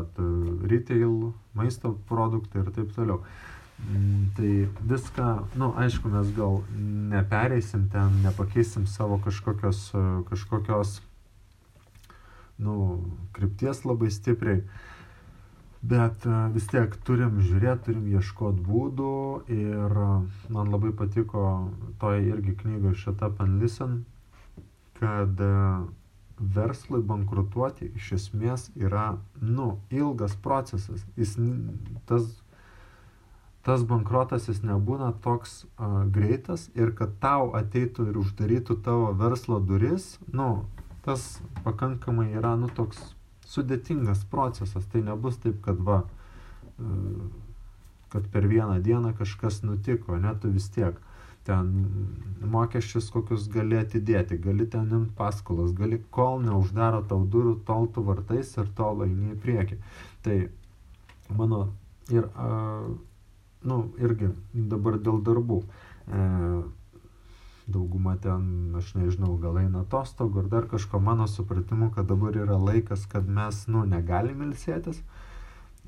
retail, 0.65 1.33
maisto 1.53 1.91
produktai 2.09 2.63
ir 2.63 2.71
taip 2.73 2.95
toliau. 2.95 3.19
Mm, 3.89 4.29
tai 4.37 4.69
viską, 4.85 5.47
nu, 5.57 5.73
aišku, 5.77 6.09
mes 6.09 6.29
gal 6.35 6.61
nepereisim 7.11 7.89
ten, 7.89 8.21
nepakeisim 8.23 8.85
savo 8.87 9.17
kažkokios, 9.17 9.91
kažkokios, 10.29 11.01
nu, 12.61 12.75
krypties 13.33 13.81
labai 13.85 14.11
stipriai, 14.13 14.61
bet 15.81 16.25
e, 16.29 16.35
vis 16.53 16.67
tiek 16.69 16.93
turim 17.07 17.41
žiūrėti, 17.41 17.87
turim 17.89 18.05
ieškoti 18.13 18.61
būdų 18.67 19.15
ir 19.49 19.97
man 20.53 20.69
labai 20.69 20.93
patiko 20.93 21.71
toje 21.99 22.21
irgi 22.29 22.53
knygoje 22.61 22.99
Shut 23.01 23.25
Up 23.25 23.41
and 23.41 23.63
Listen, 23.63 24.03
kad 25.01 25.41
e, 25.41 25.49
verslui 26.37 27.01
bankrutuoti 27.01 27.89
iš 27.97 28.13
esmės 28.19 28.69
yra, 28.77 29.17
nu, 29.41 29.79
ilgas 29.89 30.37
procesas. 30.37 31.01
Jis, 31.17 31.33
tas 32.05 32.29
tas 33.65 33.83
bankrotas 33.85 34.47
jis 34.49 34.63
nebūna 34.65 35.11
toks 35.21 35.63
uh, 35.63 36.01
greitas 36.09 36.69
ir 36.77 36.93
kad 36.97 37.13
tau 37.21 37.51
ateitų 37.57 38.07
ir 38.09 38.17
uždarytų 38.21 38.79
tavo 38.85 39.11
verslo 39.17 39.59
duris, 39.61 40.15
nu, 40.33 40.65
tas 41.05 41.41
pakankamai 41.65 42.31
yra, 42.33 42.55
nu, 42.57 42.69
toks 42.73 42.99
sudėtingas 43.51 44.23
procesas. 44.31 44.87
Tai 44.89 45.03
nebus 45.05 45.37
taip, 45.43 45.61
kad 45.65 45.77
va, 45.77 46.01
uh, 46.81 47.29
kad 48.13 48.27
per 48.33 48.49
vieną 48.49 48.79
dieną 48.81 49.13
kažkas 49.19 49.61
nutiko, 49.67 50.17
net 50.17 50.41
tu 50.41 50.51
vis 50.53 50.69
tiek 50.73 50.97
ten 51.45 51.69
mokesčius 52.53 53.07
kokius 53.13 53.47
gali 53.49 53.79
atidėti, 53.79 54.37
gali 54.41 54.67
ten 54.69 54.89
imti 54.93 55.13
paskolas, 55.17 55.71
gali 55.77 55.97
kol 56.13 56.41
neuždaro 56.45 57.01
tau 57.09 57.23
durų, 57.25 57.55
tol 57.65 57.87
tu 57.93 58.03
vartais 58.05 58.51
ir 58.57 58.69
tol 58.77 59.05
eini 59.07 59.33
į 59.33 59.39
priekį. 59.41 59.77
Tai 60.25 60.35
mano 61.37 61.63
ir 62.13 62.27
uh, 62.29 62.91
nu, 63.67 63.81
irgi 64.01 64.31
dabar 64.53 64.99
dėl 64.99 65.21
darbų. 65.25 65.61
E, 66.07 66.27
dauguma 67.71 68.17
ten, 68.21 68.75
aš 68.75 68.93
nežinau, 68.97 69.35
gal 69.41 69.59
eina 69.61 69.83
atostogų 69.85 70.43
ar 70.43 70.47
dar 70.51 70.69
kažko, 70.71 70.99
mano 70.99 71.27
supratimu, 71.29 71.91
kad 71.95 72.09
dabar 72.09 72.35
yra 72.35 72.57
laikas, 72.59 73.05
kad 73.09 73.27
mes, 73.27 73.65
nu, 73.71 73.85
negalim 73.87 74.41
ilsėtis. 74.47 75.03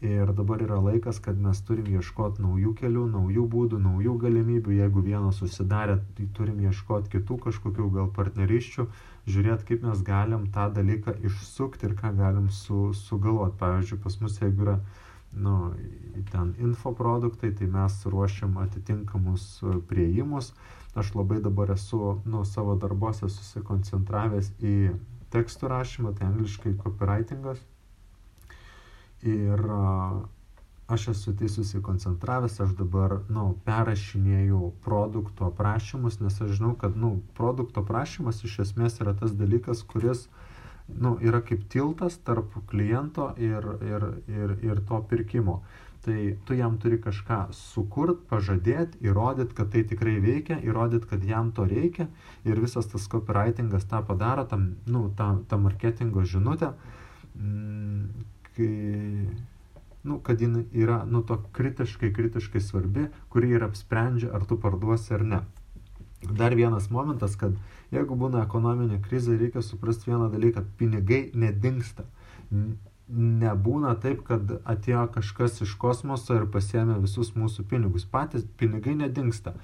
Ir 0.03 0.33
dabar 0.35 0.59
yra 0.59 0.81
laikas, 0.83 1.21
kad 1.23 1.37
mes 1.39 1.61
turim 1.63 1.85
ieškoti 1.87 2.43
naujų 2.43 2.73
kelių, 2.81 3.05
naujų 3.13 3.43
būdų, 3.53 3.77
naujų 3.79 4.17
galimybių. 4.19 4.73
Jeigu 4.75 5.03
vienas 5.05 5.39
susidarė, 5.39 6.01
tai 6.17 6.25
turim 6.35 6.59
ieškoti 6.65 7.13
kitų 7.13 7.37
kažkokių 7.45 7.87
gal 7.93 8.09
partneriščių, 8.17 8.87
žiūrėti, 9.31 9.67
kaip 9.69 9.85
mes 9.87 10.01
galim 10.03 10.49
tą 10.51 10.67
dalyką 10.75 11.15
išsukti 11.29 11.87
ir 11.87 11.95
ką 12.01 12.11
galim 12.19 12.49
su, 12.51 12.89
sugalvoti. 13.05 13.55
Pavyzdžiui, 13.61 14.01
pas 14.03 14.19
mus 14.19 14.35
jeigu 14.41 14.67
yra 14.67 14.75
nu, 15.35 15.73
ten 16.31 16.53
infoproduktai, 16.59 17.51
tai 17.57 17.67
mes 17.67 17.99
ruošiam 18.05 18.57
atitinkamus 18.61 19.47
prieimus. 19.89 20.53
Aš 20.93 21.15
labai 21.17 21.39
dabar 21.41 21.73
esu 21.73 22.21
nu, 22.29 22.43
savo 22.45 22.75
darbuose 22.77 23.25
susikoncentravęs 23.25 24.53
į 24.61 24.75
tekstų 25.33 25.71
rašymą, 25.71 26.13
tai 26.17 26.29
angliškai 26.29 26.75
copywritingas 26.83 27.63
Ir 29.23 29.61
aš 30.87 31.07
esu 31.07 31.31
tai 31.39 31.47
susikoncentravęs, 31.47 32.57
aš 32.59 32.73
dabar, 32.75 33.21
nu, 33.31 33.45
perrašinėjau 33.63 34.73
produkto 34.83 35.47
aprašymus, 35.47 36.19
nes 36.19 36.41
aš 36.43 36.57
žinau, 36.57 36.73
kad, 36.79 36.97
nu, 36.99 37.15
produkto 37.37 37.85
aprašymas 37.85 38.43
iš 38.43 38.57
esmės 38.65 38.99
yra 38.99 39.13
tas 39.15 39.31
dalykas, 39.39 39.85
kuris, 39.87 40.25
na, 40.27 40.41
nu, 40.87 41.17
yra 41.21 41.41
kaip 41.41 41.63
tiltas 41.71 42.17
tarp 42.25 42.55
kliento 42.69 43.31
ir, 43.37 43.65
ir, 43.81 44.05
ir, 44.27 44.57
ir 44.63 44.83
to 44.87 44.99
pirkimo. 45.09 45.61
Tai 46.03 46.37
tu 46.43 46.55
jam 46.59 46.75
turi 46.83 46.97
kažką 46.99 47.53
sukurt, 47.55 48.25
pažadėti, 48.27 48.99
įrodyti, 49.07 49.55
kad 49.55 49.69
tai 49.71 49.85
tikrai 49.87 50.17
veikia, 50.19 50.57
įrodyti, 50.59 51.07
kad 51.07 51.23
jam 51.23 51.53
to 51.55 51.63
reikia 51.63 52.09
ir 52.43 52.59
visas 52.59 52.89
tas 52.91 53.07
copywritingas 53.07 53.87
tą 53.87 54.01
padaro, 54.03 54.43
tam, 54.43 54.73
nu, 54.83 55.05
tą, 55.15 55.29
tą 55.47 55.61
marketingo 55.63 56.25
žinutę, 56.27 56.73
mm, 57.39 58.27
kai, 58.57 58.69
nu, 60.03 60.19
kad 60.19 60.43
jin 60.43 60.65
yra, 60.75 61.05
nu, 61.07 61.23
to 61.23 61.39
kritiškai, 61.55 62.11
kritiškai 62.11 62.59
svarbi, 62.59 63.07
kuri 63.31 63.55
ir 63.55 63.63
apsprendžia, 63.63 64.33
ar 64.35 64.43
tu 64.43 64.59
parduosi 64.59 65.15
ar 65.15 65.23
ne. 65.23 65.41
Dar 66.31 66.55
vienas 66.55 66.89
momentas, 66.89 67.35
kad 67.35 67.55
jeigu 67.91 68.15
būna 68.19 68.45
ekonominė 68.45 69.01
krizė, 69.03 69.37
reikia 69.39 69.63
suprasti 69.65 70.11
vieną 70.11 70.29
dalyką, 70.31 70.63
pinigai 70.79 71.23
nedingsta. 71.35 72.05
Nebūna 73.13 73.93
taip, 74.01 74.23
kad 74.27 74.53
atėjo 74.63 75.07
kažkas 75.17 75.61
iš 75.65 75.75
kosmoso 75.79 76.37
ir 76.39 76.47
pasėmė 76.49 77.01
visus 77.03 77.33
mūsų 77.35 77.67
pinigus. 77.69 78.07
Patys 78.09 78.45
pinigai 78.57 78.95
nedingsta. 79.01 79.57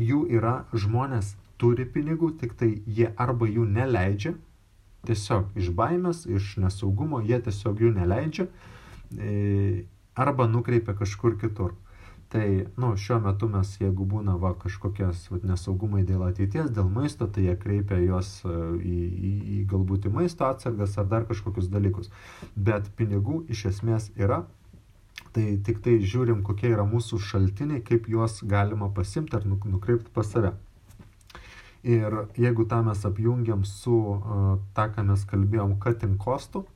Jų 0.00 0.24
yra, 0.32 0.64
žmonės 0.72 1.34
turi 1.60 1.84
pinigų, 1.86 2.32
tik 2.40 2.56
tai 2.58 2.70
jie 2.86 3.12
arba 3.20 3.46
jų 3.46 3.68
neleidžia, 3.70 4.34
tiesiog 5.06 5.54
iš 5.60 5.70
baimės, 5.76 6.24
iš 6.26 6.56
nesaugumo, 6.64 7.20
jie 7.22 7.38
tiesiog 7.44 7.82
jų 7.84 7.92
neleidžia 7.98 8.48
e, 8.48 9.84
arba 10.16 10.48
nukreipia 10.50 10.96
kažkur 10.98 11.38
kitur. 11.40 11.76
Tai, 12.34 12.66
nu, 12.76 12.88
šiuo 12.98 13.20
metu 13.22 13.46
mes, 13.46 13.68
jeigu 13.78 14.02
būna 14.10 14.32
va, 14.42 14.48
kažkokias 14.58 15.20
va, 15.30 15.38
nesaugumai 15.46 16.00
dėl 16.02 16.24
ateities, 16.26 16.72
dėl 16.74 16.88
maisto, 16.90 17.28
tai 17.30 17.44
jie 17.44 17.54
kreipia 17.62 18.00
juos 18.02 18.30
e, 18.42 18.54
į, 18.74 18.96
į, 19.28 19.30
į 19.54 19.58
galbūt 19.70 20.08
į 20.08 20.12
maisto 20.16 20.48
atsargas 20.48 20.96
ar 20.98 21.06
dar 21.12 21.28
kažkokius 21.28 21.70
dalykus. 21.70 22.10
Bet 22.56 22.90
pinigų 22.98 23.44
iš 23.54 23.68
esmės 23.70 24.08
yra, 24.18 24.40
tai 25.30 25.46
tik 25.62 25.78
tai 25.86 26.00
žiūrim, 26.02 26.42
kokie 26.42 26.72
yra 26.72 26.82
mūsų 26.90 27.22
šaltiniai, 27.22 27.84
kaip 27.86 28.10
juos 28.10 28.40
galima 28.42 28.90
pasimti 28.98 29.38
ar 29.38 29.46
nukreipti 29.46 30.10
pas 30.10 30.34
save. 30.34 30.56
Ir 31.86 32.18
jeigu 32.34 32.66
tą 32.66 32.82
mes 32.82 33.06
apjungiam 33.06 33.62
su 33.62 33.94
uh, 33.94 34.54
tą, 34.74 34.90
ką 34.90 35.06
mes 35.06 35.22
kalbėjom, 35.30 35.78
cutting 35.78 36.18
kostų, 36.18 36.66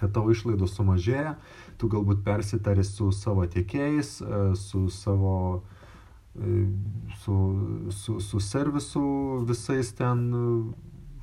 kad 0.00 0.12
tavo 0.16 0.32
išlaidos 0.34 0.74
sumažėja, 0.78 1.36
tu 1.82 1.90
galbūt 1.90 2.22
persitari 2.22 2.86
su 2.86 3.10
savo 3.16 3.44
tiekėjais, 3.50 4.14
uh, 4.22 4.52
su 4.58 4.86
savo 4.94 5.36
su, 7.22 7.34
su, 7.90 8.20
su 8.20 8.40
servisu 8.40 9.02
visais 9.48 9.92
ten, 9.92 10.74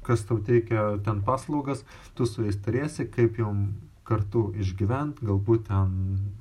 kas 0.05 0.25
tau 0.25 0.37
teikia 0.37 0.99
ten 1.05 1.23
paslaugas, 1.25 1.83
tu 2.13 2.25
su 2.29 2.45
jais 2.45 2.59
turėsi, 2.61 3.07
kaip 3.09 3.39
jom 3.41 3.71
kartu 4.05 4.49
išgyvent, 4.57 5.21
galbūt 5.25 5.67
ten 5.69 5.95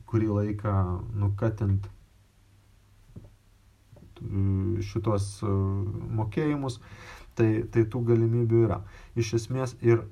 kurį 0.08 0.28
laiką 0.32 0.74
nukatint 1.20 1.88
šitos 4.82 5.26
e, 5.46 5.50
mokėjimus, 6.18 6.80
tai, 7.38 7.62
tai 7.70 7.84
tų 7.86 8.02
galimybių 8.08 8.64
yra. 8.66 8.80
Iš 9.14 9.36
esmės 9.38 9.76
ir 9.84 10.02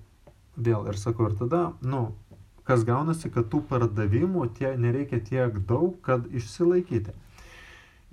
vėl, 0.54 0.86
ir 0.86 1.00
sakau, 1.00 1.26
ir 1.26 1.34
tada, 1.40 1.62
nu, 1.82 2.12
kas 2.66 2.82
gaunasi, 2.86 3.30
kad 3.32 3.48
tų 3.52 3.62
pardavimų 3.70 4.48
tie, 4.58 4.72
nereikia 4.80 5.20
tiek 5.22 5.60
daug, 5.68 5.94
kad 6.06 6.26
išsilaikyti. 6.34 7.14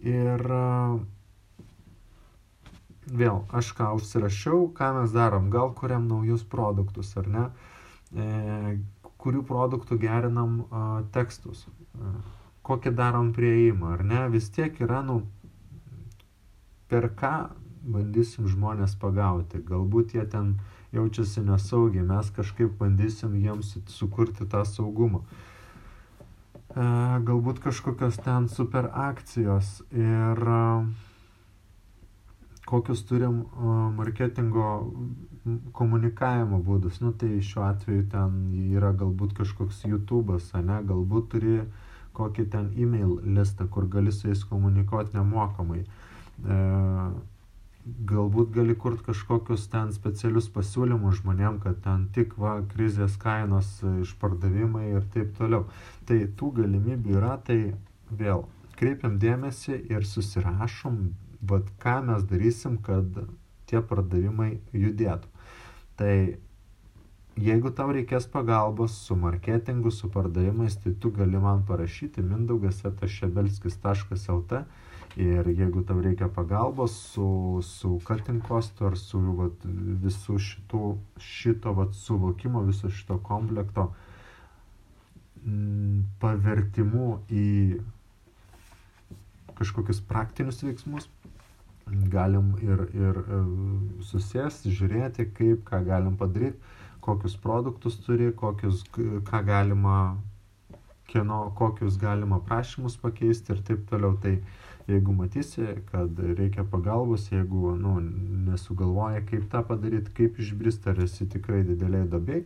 Ir 0.03 0.43
e, 0.57 0.63
vėl, 3.09 3.43
aš 3.55 3.71
ką 3.77 3.93
užsirašiau, 3.97 4.67
ką 4.77 4.91
mes 4.99 5.15
darom, 5.15 5.49
gal 5.53 5.73
kuriam 5.77 6.07
naujus 6.09 6.43
produktus 6.43 7.13
ar 7.19 7.29
ne, 7.35 7.45
e, 8.13 8.77
kurių 9.23 9.43
produktų 9.47 9.97
gerinam 10.01 10.63
a, 10.67 10.83
tekstus, 11.15 11.65
a, 11.95 12.13
kokį 12.67 12.93
darom 12.95 13.31
prieimą, 13.35 13.95
ar 13.97 14.03
ne, 14.07 14.21
vis 14.31 14.49
tiek 14.51 14.75
yra, 14.83 15.01
nu, 15.07 15.21
per 16.91 17.09
ką 17.19 17.35
bandysim 17.83 18.47
žmonės 18.47 18.95
pagauti. 18.99 19.59
Galbūt 19.67 20.15
jie 20.15 20.25
ten 20.29 20.53
jaučiasi 20.93 21.41
nesaugiai, 21.45 22.05
mes 22.05 22.29
kažkaip 22.35 22.77
bandysim 22.79 23.35
jiems 23.41 23.75
sukurti 23.89 24.45
tą 24.49 24.63
saugumą. 24.69 25.23
E, 26.73 26.85
galbūt 27.29 27.61
kažkokios 27.63 28.19
ten 28.25 28.47
super 28.49 28.89
akcijos 28.93 29.79
ir 29.91 30.43
e, 30.57 30.61
kokius 32.69 33.03
turim 33.09 33.41
e, 33.43 33.75
marketingo 33.97 34.69
komunikavimo 35.75 36.61
būdus. 36.63 37.01
Nu, 37.03 37.11
tai 37.11 37.41
šiuo 37.43 37.65
atveju 37.67 38.05
ten 38.13 38.37
yra 38.77 38.93
galbūt 38.97 39.35
kažkoks 39.41 39.83
YouTube'as, 39.89 40.53
ne, 40.61 40.79
galbūt 40.87 41.29
turi 41.33 41.57
kokį 42.13 42.45
ten 42.53 42.71
e-mail 42.77 43.17
listą, 43.35 43.67
kur 43.67 43.89
gali 43.89 44.13
su 44.13 44.29
jais 44.29 44.43
komunikuoti 44.47 45.17
nemokamai. 45.17 45.83
E, 45.83 46.57
galbūt 47.83 48.53
gali 48.55 48.75
kurti 48.79 49.03
kažkokius 49.09 49.65
ten 49.71 49.91
specialius 49.95 50.47
pasiūlymus 50.53 51.19
žmonėm, 51.19 51.59
kad 51.63 51.81
ten 51.83 52.07
tik 52.15 52.37
va 52.39 52.55
krizės 52.73 53.17
kainos 53.19 53.75
išpardavimai 53.83 54.85
ir 54.93 55.03
taip 55.15 55.33
toliau. 55.39 55.67
Tai 56.07 56.19
tų 56.39 56.51
galimybių 56.61 57.17
yra, 57.17 57.35
tai 57.43 57.75
vėl 58.11 58.45
kreipiam 58.79 59.19
dėmesį 59.19 59.81
ir 59.91 60.07
susirašom, 60.07 61.03
vad 61.43 61.67
ką 61.83 61.99
mes 62.07 62.23
darysim, 62.29 62.79
kad 62.79 63.19
tie 63.67 63.83
pardavimai 63.83 64.61
judėtų. 64.71 65.27
Tai 65.99 66.15
jeigu 67.35 67.71
tau 67.75 67.91
reikės 67.93 68.29
pagalbos 68.31 68.95
su 69.07 69.17
marketingu, 69.19 69.91
su 69.91 70.09
pardavimais, 70.13 70.79
tai 70.79 70.95
tu 70.95 71.11
gali 71.11 71.39
man 71.41 71.65
parašyti 71.67 72.23
mindaugas 72.23 72.83
etašebelskis.lt 72.87 74.63
Ir 75.13 75.45
jeigu 75.45 75.83
tau 75.85 75.99
reikia 76.01 76.25
pagalbos 76.33 76.95
su, 77.13 77.61
su 77.61 77.99
cutting 78.05 78.41
costu 78.47 78.87
ar 78.87 78.97
su 78.97 79.19
vat, 79.37 79.65
visų 80.01 80.39
šitų, 80.41 80.85
šito 81.21 81.73
vat, 81.77 81.93
suvokimo, 81.93 82.63
viso 82.65 82.89
šito 82.89 83.19
komplekto 83.21 83.91
m, 85.45 85.53
mm, 85.53 85.99
pavertimu 86.23 87.19
į 87.29 87.45
kažkokius 89.53 90.01
praktinius 90.09 90.63
veiksmus, 90.65 91.05
galim 92.09 92.55
ir, 92.63 92.87
ir, 92.97 93.21
ir 93.37 94.03
susėsti, 94.09 94.73
žiūrėti, 94.73 95.27
kaip, 95.37 95.61
ką 95.67 95.83
galim 95.85 96.17
padaryti, 96.17 96.57
kokius 97.03 97.35
produktus 97.37 97.99
turi, 98.05 98.31
kokius, 98.33 98.83
ką 98.95 99.41
galima, 99.45 99.97
kieno, 101.11 101.45
kokius 101.57 101.99
galima 102.01 102.39
prašymus 102.47 102.97
pakeisti 103.01 103.53
ir 103.53 103.61
taip 103.67 103.83
toliau. 103.89 104.15
Tai 104.23 104.37
jeigu 104.87 105.15
matysi, 105.15 105.65
kad 105.91 106.19
reikia 106.19 106.65
pagalbos, 106.67 107.29
jeigu 107.31 107.73
nu, 107.79 107.95
nesugalvoja, 108.49 109.23
kaip 109.29 109.47
tą 109.51 109.63
padaryti, 109.67 110.11
kaip 110.17 110.39
išbristi, 110.43 110.91
ar 110.91 111.03
esi 111.05 111.27
tikrai 111.29 111.63
dideliai 111.67 112.07
dobei, 112.09 112.43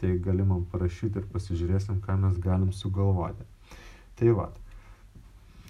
tai 0.00 0.14
gali 0.22 0.46
man 0.46 0.64
parašyti 0.70 1.20
ir 1.20 1.28
pasižiūrėsim, 1.32 2.00
ką 2.04 2.16
mes 2.22 2.38
galim 2.40 2.70
sugalvoti. 2.72 3.46
Tai 4.20 4.34
va, 4.38 4.46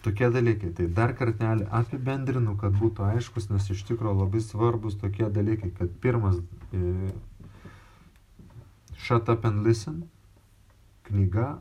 tokie 0.04 0.30
dalykai. 0.33 0.72
Tai 0.76 0.87
dar 0.96 1.14
kartelį 1.18 1.66
apibendrinu, 1.80 2.56
kad 2.61 2.76
būtų 2.76 3.09
aiškus, 3.14 3.50
nes 3.52 3.70
iš 3.72 3.83
tikrųjų 3.88 4.20
labai 4.22 4.44
svarbus 4.44 4.98
tokie 5.00 5.28
dalykai, 5.33 5.72
kad 5.76 5.92
pirmas 6.02 6.38
e, 6.72 7.11
Shut 9.00 9.28
Up 9.33 9.46
and 9.48 9.64
Listen 9.66 10.04
knyga 11.09 11.59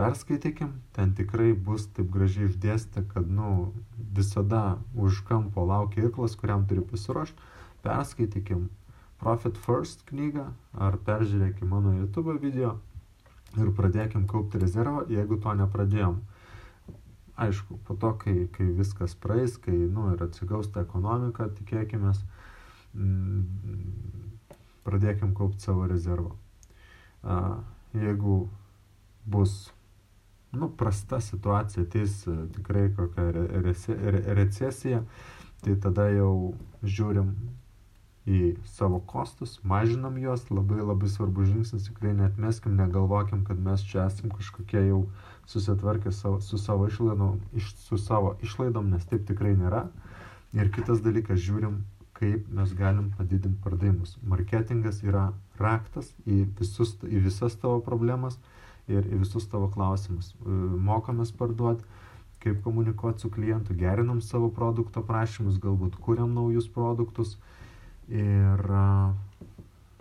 perskaitykim, 0.00 0.72
ten 0.96 1.14
tikrai 1.16 1.52
bus 1.52 1.84
taip 1.92 2.08
gražiai 2.14 2.48
išdėstę, 2.48 3.04
kad, 3.12 3.28
nu, 3.28 3.72
visada 4.16 4.80
už 4.96 5.20
kampo 5.28 5.66
laukia 5.68 6.08
iklas, 6.08 6.36
kuriam 6.40 6.64
turi 6.68 6.80
pasiruošti. 6.80 7.50
Perskaitykim 7.84 8.68
Profit 9.20 9.58
First 9.60 10.06
knygą 10.08 10.46
ar 10.80 10.96
peržiūrėkim 11.04 11.68
mano 11.68 11.92
YouTube 11.98 12.38
video. 12.40 12.78
ir 13.58 13.72
pradėkim 13.74 14.28
kaupti 14.30 14.60
rezervą, 14.62 15.08
jeigu 15.10 15.40
to 15.42 15.54
nepradėjom. 15.58 16.20
Aišku, 17.40 17.80
po 17.86 17.96
to, 17.98 18.12
kai, 18.20 18.34
kai 18.54 18.68
viskas 18.76 19.16
praeis, 19.18 19.56
kai 19.58 19.74
nu, 19.74 20.10
ir 20.14 20.22
atsigaus 20.22 20.68
ta 20.70 20.84
ekonomika, 20.84 21.48
tikėkime, 21.56 22.12
mm, 22.94 23.42
pradėkim 24.86 25.34
kaupti 25.34 25.66
savo 25.66 25.88
rezervą. 25.90 26.36
Jeigu 27.96 28.36
bus 29.26 29.72
nu, 30.52 30.68
prasta 30.68 31.20
situacija, 31.20 31.84
ateis 31.86 32.24
tikrai 32.56 32.88
kokia 32.96 33.30
recesija, 34.34 35.04
tai 35.64 35.76
tada 35.80 36.08
jau 36.10 36.54
žiūrim 36.82 37.34
į 38.30 38.40
savo 38.68 39.00
kostus, 39.08 39.58
mažinam 39.64 40.18
juos, 40.20 40.44
labai 40.52 40.80
labai 40.82 41.08
svarbus 41.08 41.48
žingsnis, 41.50 41.88
tikrai 41.88 42.12
netmeskim, 42.16 42.76
negalvokim, 42.78 43.44
kad 43.48 43.60
mes 43.60 43.84
čia 43.86 44.06
esam 44.06 44.32
kažkokie 44.34 44.82
jau 44.88 45.04
susitvarkę 45.50 46.12
savo, 46.12 46.40
su 46.40 46.58
savo 46.58 46.86
išlaidom, 46.86 47.40
iš, 47.56 47.72
su 47.86 47.98
savo 47.98 48.36
išlaidom, 48.44 48.90
nes 48.92 49.06
taip 49.10 49.26
tikrai 49.28 49.56
nėra. 49.58 49.86
Ir 50.54 50.70
kitas 50.74 51.02
dalykas, 51.02 51.40
žiūrim, 51.42 51.80
kaip 52.20 52.48
mes 52.52 52.72
galim 52.76 53.10
padidinti 53.16 53.62
pardavimus. 53.64 54.16
Marketingas 54.22 55.00
yra 55.06 55.30
raktas 55.58 56.12
į, 56.26 56.44
visus, 56.58 56.96
į 57.06 57.22
visas 57.24 57.56
tavo 57.58 57.80
problemas 57.86 58.36
ir 58.90 59.06
į 59.06 59.22
visus 59.22 59.46
tavo 59.50 59.70
klausimus. 59.72 60.34
Mokomės 60.90 61.32
parduoti 61.36 61.86
kaip 62.40 62.62
komunikuoti 62.64 63.20
su 63.20 63.30
klientu, 63.30 63.74
gerinam 63.76 64.20
savo 64.24 64.48
produkto 64.48 65.02
prašymus, 65.04 65.58
galbūt 65.60 65.98
kuriam 66.00 66.32
naujus 66.32 66.70
produktus, 66.72 67.34
ir 68.10 68.64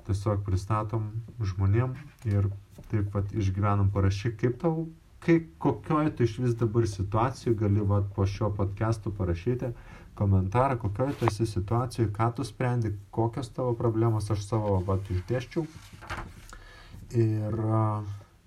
tiesiog 0.08 0.42
pristatom 0.46 1.12
žmonėm 1.44 1.94
ir 2.30 2.50
taip 2.90 3.12
pat 3.14 3.34
išgyvenam 3.38 3.92
parašyk, 3.94 4.40
kaip 4.42 4.58
tau, 4.64 4.88
kaip, 5.26 5.52
kokioj 5.62 6.14
tu 6.16 6.26
iš 6.26 6.40
vis 6.42 6.56
dabar 6.58 6.88
situacijų 6.90 7.54
gali 7.60 7.86
vat, 7.86 8.08
po 8.16 8.26
šio 8.26 8.50
podcast'o 8.56 9.14
parašyti 9.14 9.74
komentarą, 10.20 10.80
kokioj 10.82 11.14
tu 11.20 11.28
esi 11.30 11.46
situacijoje, 11.48 12.10
ką 12.16 12.32
tu 12.36 12.48
sprendi, 12.48 12.96
kokios 13.12 13.52
tavo 13.56 13.76
problemos 13.78 14.32
aš 14.34 14.48
savo 14.48 14.80
vat, 14.88 15.06
išdėščiau. 15.14 15.68
Ir, 17.20 17.62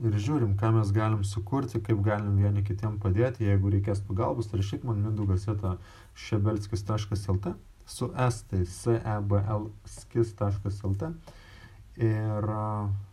ir 0.03 0.15
žiūrim, 0.27 0.53
ką 0.59 0.69
mes 0.77 0.89
galim 0.95 1.23
sukurti, 1.27 1.81
kaip 1.85 1.99
galim 2.05 2.37
vieni 2.43 2.63
kitiem 2.67 2.99
padėti, 3.03 3.47
jeigu 3.49 3.71
reikės 3.73 4.01
pagalbos, 4.07 4.53
rašyk 4.55 4.83
man 4.89 4.99
mindaugas 5.05 5.45
eta 5.51 5.71
šebelskis.lt 6.27 7.47
su 7.87 8.07
s, 8.15 8.43
tai 8.51 8.63
sebl.skis.lt 8.67 9.43
ir 12.03 12.43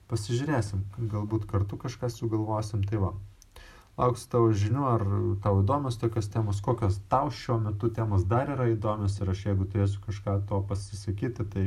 pasižiūrėsim, 0.09 0.79
galbūt 1.11 1.43
kartu 1.49 1.77
kažką 1.77 2.07
sugalvosim, 2.13 2.81
tai 2.89 2.97
va. 3.01 3.11
Lauksiu 3.99 4.29
tavo 4.31 4.51
žinių, 4.55 4.83
ar 4.87 5.01
tau 5.43 5.57
įdomios 5.59 5.97
tokios 5.99 6.29
temos, 6.31 6.61
kokios 6.63 7.01
tau 7.11 7.27
šiuo 7.35 7.57
metu 7.59 7.89
temos 7.91 8.23
dar 8.31 8.47
yra 8.53 8.69
įdomios 8.71 9.17
ir 9.19 9.31
aš 9.33 9.41
jeigu 9.49 9.67
turėsiu 9.67 9.99
kažką 10.05 10.37
to 10.47 10.61
pasisakyti, 10.69 11.43
tai, 11.51 11.65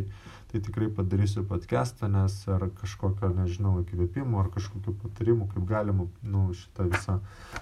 tai 0.48 0.62
tikrai 0.64 0.88
padarysiu 0.96 1.44
podcastą, 1.50 2.08
nes 2.08 2.38
ar 2.48 2.64
kažkokio, 2.80 3.34
nežinau, 3.36 3.74
įkvėpimo, 3.82 4.40
ar 4.40 4.48
kažkokių 4.54 4.96
patarimų, 5.04 5.50
kaip 5.52 5.68
galima 5.68 6.08
nu, 6.24 6.46
šitą 6.56 6.88
visą 6.94 7.18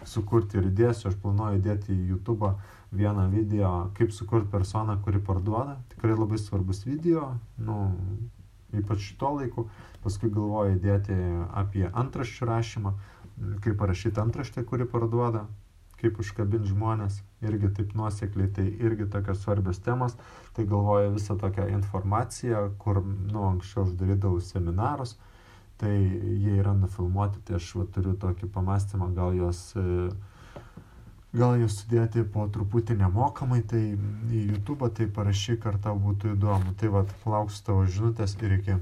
sukurti 0.06 0.62
ir 0.62 0.70
įdėsiu, 0.70 1.08
aš 1.10 1.18
planuoju 1.24 1.58
įdėti 1.58 1.96
į 1.96 2.10
YouTube 2.14 2.54
vieną 2.94 3.26
video, 3.34 3.72
kaip 3.98 4.14
sukurti 4.14 4.52
personą, 4.54 5.00
kuri 5.02 5.18
parduoda. 5.18 5.80
Tikrai 5.96 6.14
labai 6.14 6.38
svarbus 6.38 6.86
video, 6.86 7.32
nu, 7.58 7.88
ypač 8.70 9.02
šito 9.10 9.34
laiku. 9.34 9.66
Paskui 10.04 10.30
galvoju 10.32 10.78
įdėti 10.78 11.16
apie 11.58 11.88
antraščių 11.90 12.46
rašymą 12.48 12.94
kaip 13.64 13.76
parašyti 13.80 14.20
antraštę, 14.20 14.64
kuri 14.68 14.86
parduoda, 14.88 15.46
kaip 16.00 16.20
užkabinti 16.22 16.70
žmonės, 16.72 17.20
irgi 17.44 17.70
taip 17.76 17.92
nuosekliai, 17.96 18.48
tai 18.56 18.66
irgi 18.80 19.08
tokios 19.12 19.42
svarbios 19.44 19.80
temos, 19.84 20.16
tai 20.56 20.64
galvoju 20.68 21.14
visą 21.16 21.36
tokią 21.40 21.68
informaciją, 21.76 22.62
kur, 22.80 23.02
nu, 23.04 23.44
anksčiau 23.50 23.84
aš 23.86 23.94
darydavau 24.00 24.40
seminarus, 24.44 25.16
tai 25.80 25.94
jie 25.96 26.56
yra 26.60 26.74
nufilmuoti, 26.76 27.42
tai 27.44 27.58
aš 27.60 27.70
va, 27.78 27.86
turiu 27.94 28.16
tokį 28.20 28.48
pamastymą, 28.54 29.10
gal 29.16 29.36
juos, 29.36 29.60
gal 31.32 31.60
juos 31.60 31.80
sudėti 31.80 32.24
po 32.34 32.46
truputį 32.52 32.98
nemokamai, 33.00 33.62
tai 33.64 33.82
į 33.92 34.46
YouTube, 34.54 34.88
tai 34.96 35.08
parašyk, 35.20 35.68
ar 35.68 35.80
tau 35.84 35.96
būtų 36.00 36.34
įdomu. 36.36 36.76
Tai 36.80 36.94
va, 36.96 37.04
lauksiu 37.36 37.68
tavo 37.68 37.84
žinutės 37.88 38.36
ir 38.44 38.58
iki. 38.60 38.80